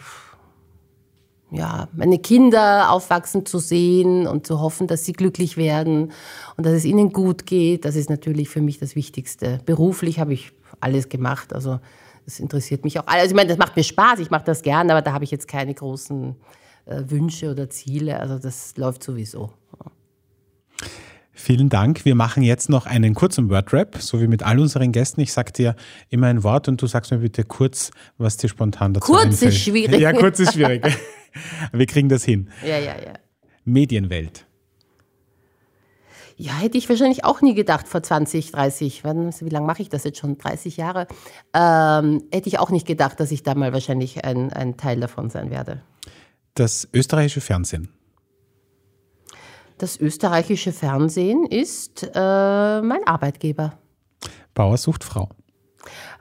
ja, 1.52 1.88
meine 1.94 2.20
Kinder 2.20 2.92
aufwachsen 2.92 3.46
zu 3.46 3.60
sehen 3.60 4.28
und 4.28 4.46
zu 4.46 4.60
hoffen, 4.60 4.88
dass 4.88 5.06
sie 5.06 5.14
glücklich 5.14 5.56
werden 5.56 6.12
und 6.58 6.66
dass 6.66 6.74
es 6.74 6.86
ihnen 6.86 7.14
gut 7.14 7.46
geht, 7.46 7.86
das 7.86 7.96
ist 7.96 8.10
natürlich 8.10 8.50
für 8.50 8.62
mich 8.62 8.80
das 8.80 8.96
Wichtigste. 8.96 9.60
Beruflich 9.66 10.20
habe 10.20 10.34
ich 10.34 10.52
alles 10.82 11.10
gemacht, 11.10 11.54
also 11.54 11.80
das 12.26 12.42
interessiert 12.42 12.84
mich 12.84 13.00
auch. 13.00 13.08
Also 13.08 13.28
ich 13.28 13.36
meine, 13.36 13.48
das 13.48 13.58
macht 13.58 13.78
mir 13.78 13.84
Spaß, 13.84 14.20
ich 14.20 14.30
mache 14.30 14.44
das 14.44 14.62
gern, 14.62 14.92
aber 14.92 15.02
da 15.02 15.14
habe 15.14 15.24
ich 15.24 15.32
jetzt 15.32 15.48
keine 15.48 15.74
großen 15.74 16.36
äh, 16.86 17.04
Wünsche 17.08 17.50
oder 17.50 17.70
Ziele, 17.70 18.20
also 18.20 18.38
das 18.38 18.76
läuft 18.76 19.04
sowieso. 19.04 19.54
Vielen 21.40 21.70
Dank. 21.70 22.04
Wir 22.04 22.16
machen 22.16 22.42
jetzt 22.42 22.68
noch 22.68 22.88
einen 22.88 23.14
kurzen 23.14 23.52
Wordrap, 23.52 23.98
so 24.00 24.20
wie 24.20 24.28
mit 24.28 24.42
all 24.42 24.60
unseren 24.60 24.92
Gästen. 24.92 25.22
Ich 25.22 25.32
sage 25.32 25.52
dir 25.52 25.76
immer 26.10 26.28
ein 26.28 26.44
Wort 26.44 26.68
und 26.68 26.82
du 26.82 26.88
sagst 26.88 27.12
mir 27.12 27.20
bitte 27.20 27.44
kurz, 27.44 27.92
was 28.18 28.38
dir 28.38 28.50
spontan 28.50 28.96
dazu 28.96 29.06
kurz 29.06 29.26
einfällt. 29.26 29.40
Kurz 29.42 29.56
ist 29.56 29.64
schwierig. 29.64 30.00
Ja, 30.02 30.14
kurz 30.14 30.40
ist 30.40 30.54
schwierig. 30.54 30.84
Wir 31.72 31.86
kriegen 31.86 32.10
das 32.10 32.24
hin. 32.24 32.50
Ja, 32.62 32.78
ja, 32.78 32.96
ja. 33.00 33.14
Medienwelt. 33.66 34.46
Ja, 36.40 36.54
hätte 36.54 36.78
ich 36.78 36.88
wahrscheinlich 36.88 37.26
auch 37.26 37.42
nie 37.42 37.56
gedacht 37.56 37.88
vor 37.88 38.04
20, 38.04 38.52
30, 38.52 39.04
wie 39.04 39.50
lange 39.50 39.66
mache 39.66 39.82
ich 39.82 39.90
das 39.90 40.04
jetzt 40.04 40.20
schon? 40.20 40.38
30 40.38 40.78
Jahre. 40.78 41.08
Ähm, 41.54 42.24
hätte 42.32 42.48
ich 42.48 42.60
auch 42.60 42.70
nicht 42.70 42.86
gedacht, 42.86 43.20
dass 43.20 43.32
ich 43.32 43.42
da 43.42 43.56
mal 43.56 43.74
wahrscheinlich 43.74 44.24
ein, 44.24 44.54
ein 44.54 44.78
Teil 44.78 45.00
davon 45.00 45.32
sein 45.32 45.50
werde. 45.50 45.82
Das 46.54 46.88
österreichische 46.94 47.42
Fernsehen. 47.42 47.90
Das 49.80 50.00
österreichische 50.00 50.74
Fernsehen 50.74 51.46
ist 51.46 52.04
äh, 52.04 52.82
mein 52.82 53.06
Arbeitgeber. 53.06 53.78
Bauer 54.54 54.78
sucht 54.78 55.04
Frau. 55.04 55.30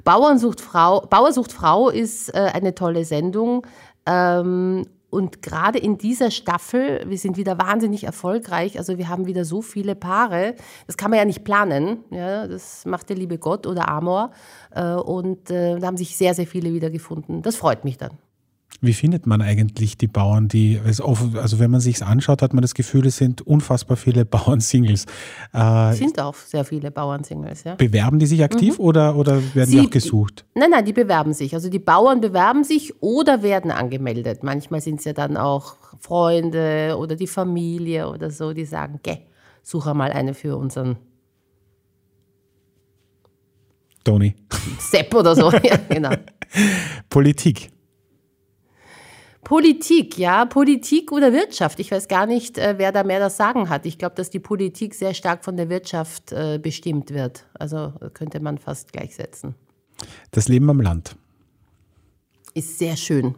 Bauern 0.05 0.39
sucht 0.39 0.61
Frau. 0.61 1.01
Bauer 1.01 1.33
sucht 1.33 1.53
Frau 1.53 1.89
ist 1.91 2.35
äh, 2.35 2.51
eine 2.55 2.75
tolle 2.75 3.05
Sendung. 3.05 3.67
Ähm, 4.07 4.87
und 5.17 5.41
gerade 5.41 5.79
in 5.79 5.97
dieser 5.97 6.31
Staffel, 6.31 7.01
wir 7.07 7.17
sind 7.17 7.39
wieder 7.39 7.57
wahnsinnig 7.57 8.05
erfolgreich. 8.05 8.77
Also 8.77 8.99
wir 8.99 9.09
haben 9.09 9.27
wieder 9.27 9.47
so 9.47 9.63
viele 9.63 9.95
Paare. 9.95 10.55
Das 10.87 10.99
kann 10.99 11.11
man 11.11 11.19
ja 11.19 11.25
nicht 11.25 11.43
planen. 11.43 12.05
Ja, 12.11 12.47
das 12.47 12.85
macht 12.85 13.09
der 13.09 13.17
liebe 13.17 13.39
Gott 13.39 13.67
oder 13.67 13.89
Amor. 13.89 14.33
Äh, 14.73 14.93
und 14.93 15.51
äh, 15.51 15.79
da 15.79 15.87
haben 15.87 15.97
sich 15.97 16.19
sehr, 16.19 16.35
sehr 16.35 16.47
viele 16.47 16.71
wieder 16.75 16.91
gefunden. 16.91 17.41
Das 17.41 17.57
freut 17.57 17.83
mich 17.83 17.97
dann. 17.97 18.11
Wie 18.81 18.93
findet 18.93 19.27
man 19.27 19.41
eigentlich 19.41 19.97
die 19.97 20.07
Bauern, 20.07 20.49
die, 20.49 20.81
also 20.85 21.59
wenn 21.59 21.71
man 21.71 21.81
sich 21.81 22.05
anschaut, 22.05 22.43
hat 22.43 22.53
man 22.53 22.63
das 22.63 22.75
Gefühl, 22.75 23.07
es 23.07 23.17
sind 23.17 23.41
unfassbar 23.43 23.97
viele 23.97 24.25
Bauernsingles. 24.27 25.07
Äh, 25.53 25.93
sind 25.95 26.21
auch 26.21 26.35
sehr 26.35 26.65
viele 26.65 26.91
Bauernsingles, 26.91 27.65
ja. 27.65 27.75
Bewerben 27.75 28.19
die 28.19 28.27
sich 28.27 28.43
aktiv 28.45 28.79
mhm. 28.79 28.85
oder, 28.85 29.17
oder 29.17 29.43
werden 29.55 29.71
Sie, 29.71 29.81
die 29.81 29.87
auch 29.87 29.91
gesucht? 29.91 30.45
Nein, 30.55 30.71
nein, 30.71 30.85
die 30.85 30.93
bewerben 30.93 31.33
sich. 31.33 31.55
Also 31.55 31.71
die 31.71 31.79
Bauern 31.79 32.21
bewerben 32.21 32.65
sich 32.65 33.03
oder 33.03 33.43
werden 33.43 33.71
angemeldet. 33.71 34.43
Manchmal 34.43 34.81
sind 34.81 34.99
es 34.99 35.05
ja 35.07 35.13
dann 35.13 35.37
auch 35.37 35.77
Freunde 36.01 36.97
oder 36.99 37.17
die 37.17 37.27
Familie 37.27 38.09
oder 38.09 38.31
so, 38.31 38.53
die 38.53 38.65
sagen, 38.65 39.01
geh, 39.03 39.19
suche 39.63 39.95
mal 39.95 40.13
eine 40.13 40.35
für 40.35 40.57
unseren 40.57 40.97
Toni. 44.05 44.35
Sepp 44.79 45.15
oder 45.15 45.35
so, 45.35 45.51
ja, 45.65 45.79
genau. 45.89 46.11
Politik. 47.09 47.71
Politik, 49.47 50.19
ja, 50.19 50.45
Politik 50.45 51.13
oder 51.13 51.33
Wirtschaft. 51.33 51.79
Ich 51.79 51.93
weiß 51.93 52.09
gar 52.09 52.27
nicht, 52.27 52.59
äh, 52.59 52.75
wer 52.79 52.91
da 52.91 53.05
mehr 53.05 53.21
das 53.21 53.37
Sagen 53.37 53.69
hat. 53.69 53.87
Ich 53.87 53.97
glaube, 53.97 54.17
dass 54.17 54.29
die 54.29 54.41
Politik 54.41 54.93
sehr 54.93 55.15
stark 55.15 55.45
von 55.45 55.57
der 55.57 55.69
Wirtschaft 55.69 56.33
äh, 56.33 56.59
bestimmt 56.61 57.15
wird. 57.15 57.47
Also 57.55 57.93
könnte 58.13 58.41
man 58.41 58.59
fast 58.59 58.93
gleichsetzen. 58.93 59.55
Das 60.33 60.49
Leben 60.49 60.69
am 60.69 60.81
Land. 60.81 61.15
Ist 62.55 62.77
sehr 62.81 62.97
schön. 62.97 63.37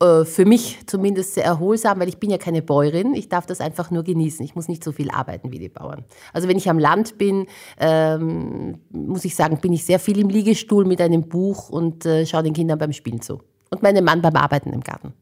Äh, 0.00 0.24
für 0.24 0.46
mich 0.46 0.78
zumindest 0.86 1.34
sehr 1.34 1.44
erholsam, 1.44 2.00
weil 2.00 2.08
ich 2.08 2.16
bin 2.16 2.30
ja 2.30 2.38
keine 2.38 2.62
Bäuerin. 2.62 3.12
Ich 3.12 3.28
darf 3.28 3.44
das 3.44 3.60
einfach 3.60 3.90
nur 3.90 4.02
genießen. 4.02 4.42
Ich 4.46 4.54
muss 4.54 4.68
nicht 4.68 4.82
so 4.82 4.92
viel 4.92 5.10
arbeiten 5.10 5.52
wie 5.52 5.58
die 5.58 5.68
Bauern. 5.68 6.06
Also 6.32 6.48
wenn 6.48 6.56
ich 6.56 6.70
am 6.70 6.78
Land 6.78 7.18
bin, 7.18 7.48
ähm, 7.78 8.78
muss 8.88 9.26
ich 9.26 9.36
sagen, 9.36 9.58
bin 9.58 9.74
ich 9.74 9.84
sehr 9.84 9.98
viel 9.98 10.20
im 10.20 10.30
Liegestuhl 10.30 10.86
mit 10.86 11.02
einem 11.02 11.28
Buch 11.28 11.68
und 11.68 12.06
äh, 12.06 12.24
schaue 12.24 12.44
den 12.44 12.54
Kindern 12.54 12.78
beim 12.78 12.94
Spielen 12.94 13.20
zu. 13.20 13.42
Und 13.68 13.82
meinem 13.82 14.06
Mann 14.06 14.22
beim 14.22 14.36
Arbeiten 14.36 14.72
im 14.72 14.80
Garten. 14.80 15.12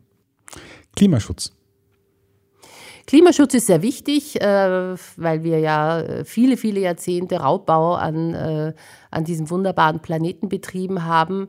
Klimaschutz. 0.97 1.53
Klimaschutz 3.07 3.55
ist 3.55 3.67
sehr 3.67 3.83
wichtig, 3.83 4.41
äh, 4.41 4.95
weil 5.17 5.43
wir 5.43 5.59
ja 5.59 6.01
äh, 6.01 6.25
viele, 6.25 6.57
viele 6.57 6.81
Jahrzehnte 6.81 7.37
Raubbau 7.41 7.95
an, 7.95 8.35
äh, 8.35 8.73
an 9.13 9.25
diesem 9.25 9.51
wunderbaren 9.51 10.01
Planeten 10.01 10.49
betrieben 10.49 11.05
haben. 11.05 11.49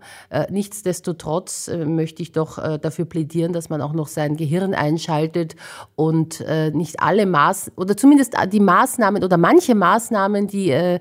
Nichtsdestotrotz 0.50 1.70
möchte 1.86 2.22
ich 2.22 2.32
doch 2.32 2.58
dafür 2.80 3.06
plädieren, 3.06 3.54
dass 3.54 3.70
man 3.70 3.82
auch 3.82 3.94
noch 3.94 4.08
sein 4.08 4.36
Gehirn 4.38 4.74
einschaltet 4.74 5.56
und 5.96 6.44
nicht 6.74 7.00
alle 7.00 7.26
Maß 7.26 7.72
oder 7.76 7.96
zumindest 7.96 8.36
die 8.52 8.60
Maßnahmen 8.60 9.24
oder 9.24 9.38
manche 9.38 9.76
Maßnahmen, 9.76 10.48
die 10.48 11.00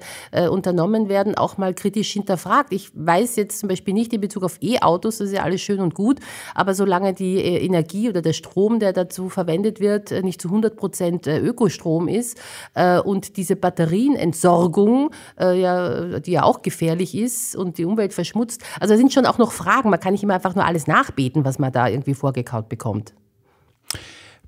unternommen 0.51 1.09
werden, 1.09 1.37
auch 1.37 1.59
mal 1.59 1.75
kritisch 1.75 2.13
hinterfragt. 2.13 2.73
Ich 2.73 2.91
weiß 2.95 3.37
jetzt 3.37 3.59
zum 3.59 3.69
Beispiel 3.69 3.95
nicht 3.95 4.13
in 4.13 4.21
Bezug 4.21 4.45
auf 4.45 4.59
E-Autos, 4.61 5.19
das 5.19 5.29
ist 5.29 5.35
ja 5.35 5.43
alles 5.43 5.61
schön 5.61 5.81
und 5.81 5.95
gut, 5.95 6.21
aber 6.55 6.75
solange 6.75 7.15
die 7.15 7.39
Energie 7.39 8.09
oder 8.09 8.23
der 8.23 8.33
Strom, 8.33 8.79
der 8.79 8.93
dazu 8.93 9.29
verwendet 9.29 9.81
wird, 9.81 10.11
nicht 10.23 10.41
zu 10.41 10.49
100 10.49 10.77
Prozent 10.77 11.27
äh, 11.27 11.39
Ökostrom 11.39 12.09
ist 12.09 12.39
äh, 12.75 12.99
und 12.99 13.37
diese 13.37 13.57
Batterienentsorgung, 13.57 15.11
äh, 15.37 16.21
die 16.21 16.33
ja 16.33 16.43
auch 16.45 16.52
gefährlich 16.61 17.17
ist 17.17 17.57
und 17.57 17.79
die 17.79 17.87
Umwelt 17.87 18.13
verschmutzt. 18.13 18.63
Also 18.79 18.93
da 18.93 18.99
sind 18.99 19.13
schon 19.13 19.25
auch 19.25 19.39
noch 19.39 19.53
Fragen. 19.53 19.89
Man 19.89 20.01
kann 20.01 20.13
nicht 20.13 20.23
immer 20.23 20.35
einfach 20.35 20.55
nur 20.55 20.67
alles 20.67 20.87
nachbeten, 20.87 21.47
was 21.47 21.59
man 21.59 21.73
da 21.73 21.89
irgendwie 21.89 22.15
vorgekaut 22.15 22.69
bekommt. 22.69 23.15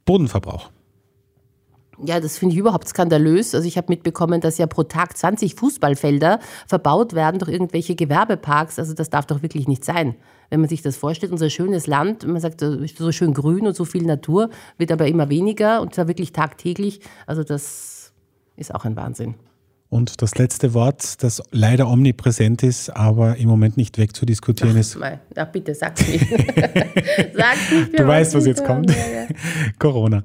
Bodenverbrauch. 0.05 0.71
Ja, 2.05 2.21
das 2.21 2.39
finde 2.39 2.55
ich 2.55 2.59
überhaupt 2.59 2.89
skandalös. 2.89 3.55
Also 3.55 3.67
ich 3.69 3.77
habe 3.77 3.87
mitbekommen, 3.89 4.41
dass 4.41 4.59
ja 4.59 4.67
pro 4.67 4.83
Tag 4.83 5.17
20 5.17 5.55
Fußballfelder 5.55 6.41
verbaut 6.67 7.13
werden 7.15 7.39
durch 7.39 7.51
irgendwelche 7.51 7.95
Gewerbeparks. 7.95 8.79
Also 8.79 8.95
das 8.95 9.11
darf 9.11 9.27
doch 9.27 9.43
wirklich 9.43 9.69
nicht 9.69 9.85
sein. 9.85 10.17
Wenn 10.51 10.61
man 10.61 10.69
sich 10.69 10.83
das 10.83 10.97
vorstellt, 10.97 11.33
unser 11.33 11.51
schönes 11.51 11.87
Land, 11.87 12.27
man 12.27 12.41
sagt 12.41 12.61
so 12.61 13.13
schön 13.13 13.33
grün 13.33 13.67
und 13.67 13.77
so 13.77 13.85
viel 13.85 14.05
Natur, 14.05 14.51
wird 14.77 14.93
aber 14.93 15.07
immer 15.07 15.29
weniger 15.29 15.81
und 15.81 15.95
zwar 15.95 16.09
wirklich 16.09 16.33
tagtäglich. 16.33 17.01
Also 17.27 17.45
das 17.45 18.13
ist 18.57 18.75
auch 18.75 18.85
ein 18.85 18.97
Wahnsinn. 18.97 19.35
Und 19.95 20.23
das 20.23 20.35
letzte 20.39 20.75
Wort, 20.75 21.23
das 21.23 21.41
leider 21.53 21.89
omnipräsent 21.89 22.65
ist, 22.65 22.91
aber 22.91 23.37
im 23.37 23.49
Moment 23.49 23.77
nicht 23.77 23.97
wegzudiskutieren 23.97 24.77
ist. 24.77 24.99
Ach, 25.01 25.19
ja, 25.37 25.45
bitte, 25.45 25.73
sag's 25.73 26.09
nicht. 26.09 26.29
sag's 27.33 27.71
nicht 27.71 27.97
du 27.97 28.05
weißt, 28.05 28.35
was 28.35 28.45
jetzt 28.45 28.65
kommt. 28.65 28.91
Ja, 28.91 28.97
ja. 28.97 29.27
Corona. 29.79 30.25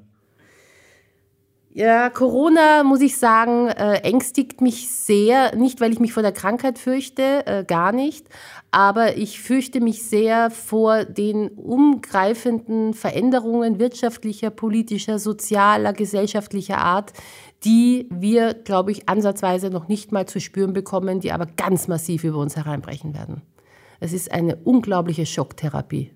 Ja, 1.71 2.09
Corona, 2.09 2.83
muss 2.83 2.99
ich 2.99 3.17
sagen, 3.17 3.67
äh, 3.67 3.97
ängstigt 3.97 4.59
mich 4.59 4.89
sehr. 4.89 5.55
Nicht, 5.55 5.81
weil 5.81 5.93
ich 5.93 5.99
mich 5.99 6.13
vor 6.13 6.23
der 6.23 6.31
Krankheit 6.31 6.79
fürchte, 6.79 7.45
äh, 7.45 7.63
gar 7.63 7.91
nicht. 7.91 8.25
Aber 8.71 9.17
ich 9.17 9.39
fürchte 9.39 9.81
mich 9.81 10.03
sehr 10.03 10.49
vor 10.49 11.05
den 11.05 11.49
umgreifenden 11.49 12.95
Veränderungen 12.95 13.79
wirtschaftlicher, 13.79 14.49
politischer, 14.49 15.19
sozialer, 15.19 15.93
gesellschaftlicher 15.93 16.79
Art, 16.79 17.13
die 17.63 18.07
wir, 18.11 18.53
glaube 18.53 18.91
ich, 18.91 19.09
ansatzweise 19.09 19.69
noch 19.69 19.87
nicht 19.87 20.11
mal 20.11 20.25
zu 20.25 20.39
spüren 20.39 20.73
bekommen, 20.73 21.19
die 21.19 21.31
aber 21.31 21.45
ganz 21.45 21.87
massiv 21.87 22.23
über 22.23 22.37
uns 22.37 22.55
hereinbrechen 22.55 23.13
werden. 23.13 23.41
Es 23.99 24.13
ist 24.13 24.31
eine 24.31 24.55
unglaubliche 24.55 25.25
Schocktherapie. 25.25 26.11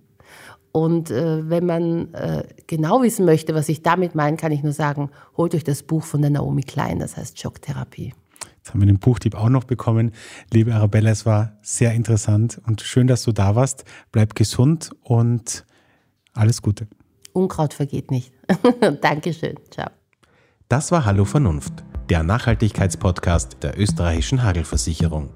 Und 0.71 1.11
äh, 1.11 1.47
wenn 1.49 1.65
man 1.65 2.13
äh, 2.13 2.47
genau 2.65 3.03
wissen 3.03 3.25
möchte, 3.25 3.53
was 3.53 3.69
ich 3.69 3.83
damit 3.83 4.15
meine, 4.15 4.37
kann 4.37 4.51
ich 4.51 4.63
nur 4.63 4.73
sagen, 4.73 5.11
holt 5.37 5.53
euch 5.53 5.63
das 5.63 5.83
Buch 5.83 6.03
von 6.03 6.21
der 6.21 6.31
Naomi 6.31 6.63
Klein, 6.63 6.99
das 6.99 7.15
heißt 7.15 7.39
Schocktherapie. 7.39 8.13
Jetzt 8.57 8.73
haben 8.73 8.79
wir 8.79 8.87
den 8.87 8.97
Buchtipp 8.97 9.35
auch 9.35 9.49
noch 9.49 9.65
bekommen. 9.65 10.13
Liebe 10.51 10.73
Arabella, 10.73 11.11
es 11.11 11.25
war 11.25 11.57
sehr 11.61 11.93
interessant 11.93 12.59
und 12.65 12.81
schön, 12.81 13.07
dass 13.07 13.23
du 13.23 13.33
da 13.33 13.55
warst. 13.55 13.83
Bleib 14.11 14.35
gesund 14.35 14.91
und 15.03 15.65
alles 16.33 16.61
Gute. 16.61 16.87
Unkraut 17.33 17.73
vergeht 17.73 18.09
nicht. 18.09 18.31
Dankeschön. 19.01 19.55
Ciao. 19.69 19.89
Das 20.73 20.91
war 20.91 21.05
Hallo 21.05 21.23
Vernunft, 21.23 21.71
der 22.09 22.23
Nachhaltigkeitspodcast 22.23 23.57
der 23.61 23.79
österreichischen 23.79 24.41
Hagelversicherung. 24.41 25.29